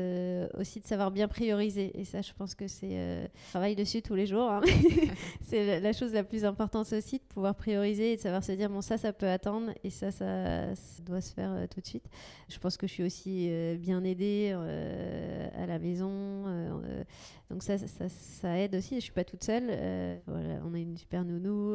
[0.59, 1.99] aussi de savoir bien prioriser.
[1.99, 3.29] Et ça, je pense que c'est.
[3.49, 4.49] travail dessus tous les jours.
[4.49, 4.61] Hein.
[5.41, 8.69] c'est la chose la plus importante aussi de pouvoir prioriser et de savoir se dire
[8.69, 10.73] bon ça ça peut attendre et ça ça,
[11.05, 12.05] doit se faire euh, tout de suite.
[12.49, 16.45] Je pense que je suis aussi euh, bien aidée euh, à la maison,
[17.49, 18.95] donc ça, ça, ça, aide aussi.
[18.95, 19.65] Je suis pas toute seule.
[20.27, 21.73] voilà, on a une super nounou.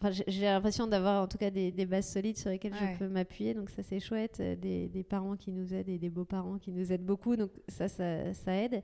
[0.00, 3.08] Enfin, j'ai l'impression d'avoir en tout cas des, des, bases solides sur lesquelles je peux
[3.08, 4.40] m'appuyer, donc ça c'est chouette.
[4.40, 7.88] Des, des, parents qui nous aident et des beaux-parents qui nous aident beaucoup, donc ça,
[7.88, 8.82] ça, ça aide.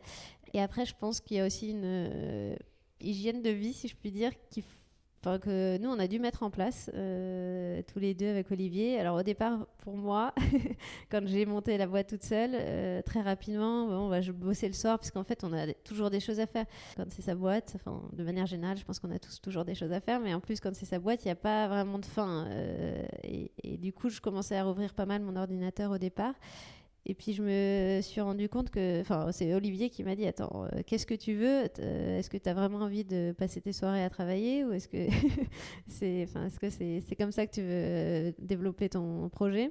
[0.55, 2.57] Et après, je pense qu'il y a aussi une
[3.01, 4.63] hygiène de vie, si je puis dire, qui
[5.23, 8.99] Que nous, on a dû mettre en place euh, tous les deux avec Olivier.
[8.99, 10.33] Alors au départ, pour moi,
[11.11, 14.73] quand j'ai monté la boîte toute seule, euh, très rapidement, bon, bah, je bossais le
[14.73, 16.65] soir parce qu'en fait, on a toujours des choses à faire.
[16.97, 19.75] Quand c'est sa boîte, enfin, de manière générale, je pense qu'on a tous toujours des
[19.75, 21.99] choses à faire, mais en plus, quand c'est sa boîte, il n'y a pas vraiment
[21.99, 22.47] de fin.
[22.49, 26.35] Euh, et, du coup, je commençais à rouvrir pas mal mon ordinateur au départ.
[27.11, 30.67] Et puis je me suis rendu compte que, enfin, c'est Olivier qui m'a dit Attends,
[30.67, 31.65] euh, qu'est-ce que tu veux?
[31.79, 34.63] Euh, Est-ce que tu as vraiment envie de passer tes soirées à travailler?
[34.67, 35.09] Ou est-ce que
[35.89, 39.71] c'est enfin, est -ce que c'est comme ça que tu veux euh, développer ton projet?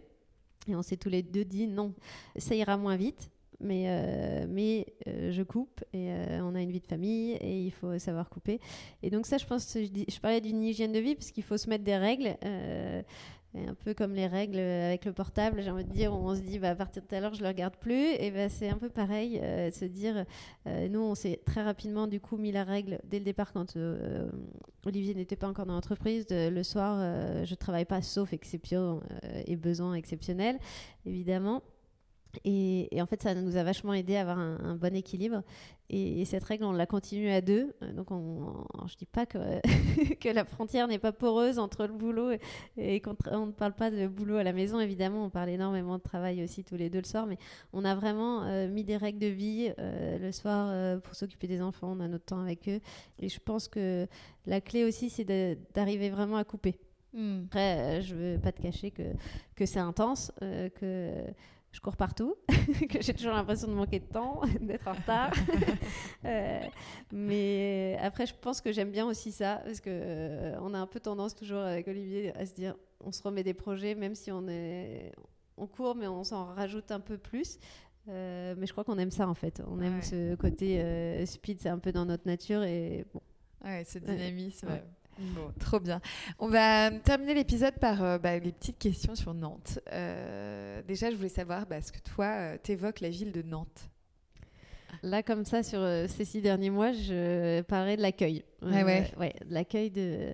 [0.68, 1.94] Et on s'est tous les deux dit Non,
[2.38, 3.30] ça ira moins vite.
[3.60, 6.12] Mais, mais je coupe et
[6.44, 8.60] on a une vie de famille et il faut savoir couper.
[9.02, 11.58] Et donc ça, je pense, je, je parlais d'une hygiène de vie parce qu'il faut
[11.58, 12.38] se mettre des règles
[13.56, 16.60] un peu comme les règles avec le portable, j'ai envie de dire, on se dit
[16.60, 18.78] bah, à partir de tout à l'heure je le regarde plus, et ben c'est un
[18.78, 20.26] peu pareil, euh, se dire,
[20.68, 23.76] euh, nous on s'est très rapidement du coup mis la règle dès le départ quand
[23.76, 24.30] euh,
[24.86, 27.00] Olivier n'était pas encore dans l'entreprise, le soir
[27.46, 29.02] je travaille pas sauf exception
[29.46, 30.60] et besoin exceptionnel,
[31.06, 31.62] évidemment.
[32.46, 35.42] Et, en fait, ça nous a vachement aidé à avoir un, bon équilibre.
[35.90, 37.74] Et, cette règle, on l'a continuée à deux.
[37.82, 39.38] Euh, donc, on, je dis pas que,
[40.20, 42.32] que la frontière n'est pas poreuse entre le boulot
[42.78, 44.80] et, qu'on on ne parle pas de boulot à la maison.
[44.80, 47.26] Évidemment, on parle énormément de travail aussi tous les deux le soir.
[47.26, 47.38] Mais
[47.74, 51.62] on a vraiment euh, mis des règles de vie euh, le soir pour s'occuper des
[51.62, 51.96] enfants.
[51.98, 52.82] On a notre temps avec eux.
[53.20, 54.08] Et je pense que
[54.46, 55.26] la clé aussi, c'est
[55.74, 56.80] d'arriver vraiment à couper.
[57.14, 57.44] Hmm.
[57.46, 59.04] Après, je veux pas te cacher que,
[59.56, 61.24] que c'est intense, que
[61.78, 62.34] je cours partout,
[62.90, 65.32] que j'ai toujours l'impression de manquer de temps, d'être en retard.
[66.26, 66.62] Euh,
[67.14, 70.88] mais après, je pense que j'aime bien aussi ça, parce qu'on euh, on a un
[70.88, 74.30] peu tendance toujours avec Olivier à se dire, on se remet des projets, même si
[74.32, 75.14] on est,
[75.56, 77.60] on court, mais on s'en rajoute un peu plus.
[78.10, 79.62] Euh, mais je crois qu'on aime ça en fait.
[79.68, 83.22] On aime ce côté speed, c'est un peu dans notre nature et bon.
[83.64, 84.68] Ouais, ce dynamisme.
[85.20, 86.02] Bon, trop bien.
[86.40, 89.80] On va terminer l'épisode par euh, bah, les petites questions sur Nantes.
[89.92, 93.90] Euh, déjà, je voulais savoir bah, ce que toi, euh, t'évoques la ville de Nantes?
[95.04, 98.44] Là, comme ça, sur ces six derniers mois, je parlais de l'accueil.
[98.62, 99.12] ouais.
[99.20, 100.34] ouais, l'accueil de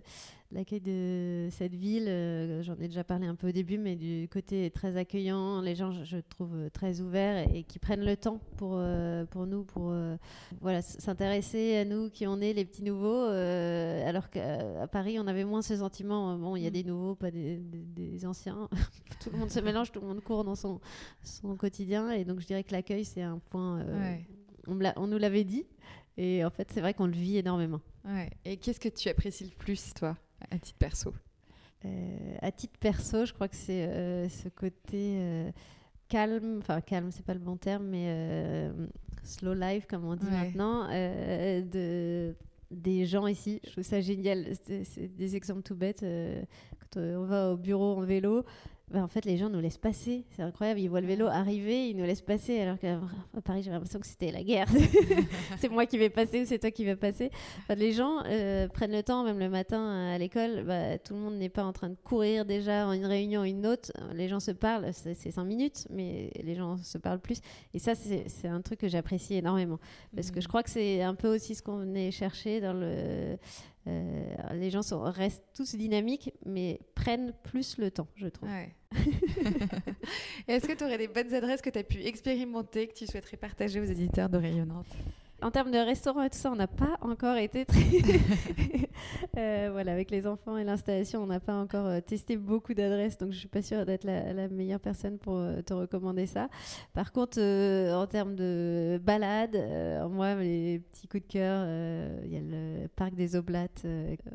[0.54, 4.28] l'accueil de cette ville, euh, j'en ai déjà parlé un peu au début, mais du
[4.32, 8.76] côté très accueillant, les gens, je, trouve, très ouverts et, qui prennent le temps pour,
[8.76, 10.16] euh, pour nous, pour euh,
[10.62, 15.46] voilà, s'intéresser à nous qui on est, les petits nouveaux, alors qu'à Paris, on avait
[15.46, 16.74] moins ce sentiment, bon, il y a mm.
[16.74, 18.70] des nouveaux, pas des, des, anciens,
[19.22, 20.80] tout le monde se mélange, tout le monde court dans son,
[21.24, 23.84] son quotidien, et donc je dirais que l'accueil, c'est un point,
[24.68, 25.66] on, on nous l'avait dit,
[26.18, 27.82] et en fait, c'est vrai qu'on le vit énormément.
[28.06, 28.30] Ouais.
[28.46, 30.16] Et qu'est-ce que tu apprécies le plus, toi?
[30.52, 31.14] À titre perso
[31.86, 35.52] euh, À titre perso, je crois que c'est euh, ce côté euh,
[36.08, 38.70] calme, enfin calme, c'est pas le bon terme, mais
[39.24, 42.36] slow life, comme on dit maintenant, de
[42.72, 43.60] des gens ici.
[43.66, 44.48] Je trouve ça génial.
[44.64, 46.04] C'est des exemples tout bêtes.
[46.80, 48.44] quand on va au bureau en vélo,
[48.94, 50.24] bah, en fait, les gens nous laissent passer.
[50.36, 50.80] C'est incroyable.
[50.80, 52.60] Ils voient le vélo arriver, ils nous laissent passer.
[52.60, 53.00] Alors qu'à
[53.44, 54.68] Paris, j'ai l'impression que c'était la guerre.
[55.58, 57.32] c'est moi qui vais passer ou c'est toi qui vas passer.
[57.76, 60.64] les gens euh, prennent le temps, même le matin à l'école.
[60.64, 63.66] Bah, tout le monde n'est pas en train de courir déjà en une réunion, une
[63.66, 63.92] autre.
[64.14, 64.92] Les gens se parlent.
[64.94, 67.42] C'est cinq minutes, mais les gens se parlent plus.
[67.74, 69.80] Et ça, c'est un truc que j'apprécie énormément.
[70.16, 70.50] Parce que je mmh.
[70.50, 73.38] crois que c'est un peu aussi ce qu'on est cherché dans le
[73.88, 78.50] euh, les gens restent tous dynamiques, mais prennent plus le temps, je trouve.
[80.48, 83.38] Est-ce que tu aurais des bonnes adresses que tu as pu expérimenter, que tu souhaiterais
[83.38, 84.88] partager aux éditeurs de Rayonnante?
[85.44, 87.82] En termes de restaurant et tout ça, on n'a pas encore été très.
[89.38, 93.18] Euh, voilà, avec les enfants et l'installation, on n'a pas encore euh, testé beaucoup d'adresses,
[93.18, 96.50] donc je suis pas sûre d'être la, meilleure personne pour euh, te recommander ça.
[96.94, 99.58] Par contre, en termes de balade,
[100.12, 101.66] moi, les petits coups de cœur,
[102.24, 103.86] il y a le parc des Oblates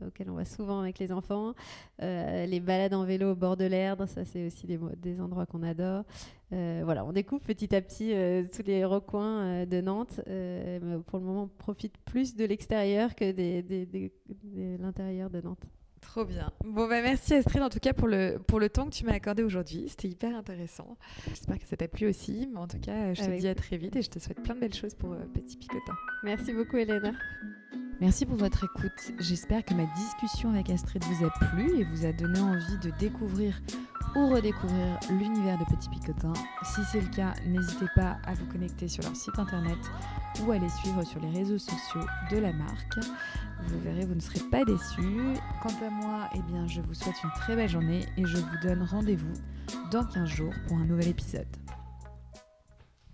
[0.07, 1.55] auquel on va souvent avec les enfants,
[2.01, 5.63] les balades en vélo au bord de l'Erdre, ça c'est aussi des, des endroits qu'on
[5.63, 6.05] adore.
[6.53, 10.21] Euh, voilà, on découvre petit à petit euh, tous les recoins euh, de Nantes.
[10.27, 14.11] mais pour le moment, on profite plus de l'extérieur que de
[14.81, 15.65] l'intérieur de Nantes.
[16.01, 16.53] Trop bien.
[16.65, 19.13] Bon, bah merci Astrid en tout cas pour le, pour le temps que tu m'as
[19.13, 19.87] accordé aujourd'hui.
[19.89, 20.97] C'était hyper intéressant.
[21.27, 22.49] J'espère que ça t'a plu aussi.
[22.53, 24.55] Mais en tout cas, je te dis à très vite et je te souhaite plein
[24.55, 25.95] de belles choses pour Petit Picotin.
[26.23, 27.13] Merci beaucoup, Elena.
[28.01, 29.13] Merci pour votre écoute.
[29.19, 32.91] J'espère que ma discussion avec Astrid vous a plu et vous a donné envie de
[32.97, 33.61] découvrir
[34.15, 36.33] ou redécouvrir l'univers de Petit Picotin.
[36.63, 39.79] Si c'est le cas, n'hésitez pas à vous connecter sur leur site internet
[40.43, 42.99] ou à les suivre sur les réseaux sociaux de la marque.
[43.67, 45.35] Vous verrez, vous ne serez pas déçus.
[45.61, 48.59] Quant à moi, eh bien, je vous souhaite une très belle journée et je vous
[48.63, 49.35] donne rendez-vous
[49.91, 51.49] dans 15 jours pour un nouvel épisode.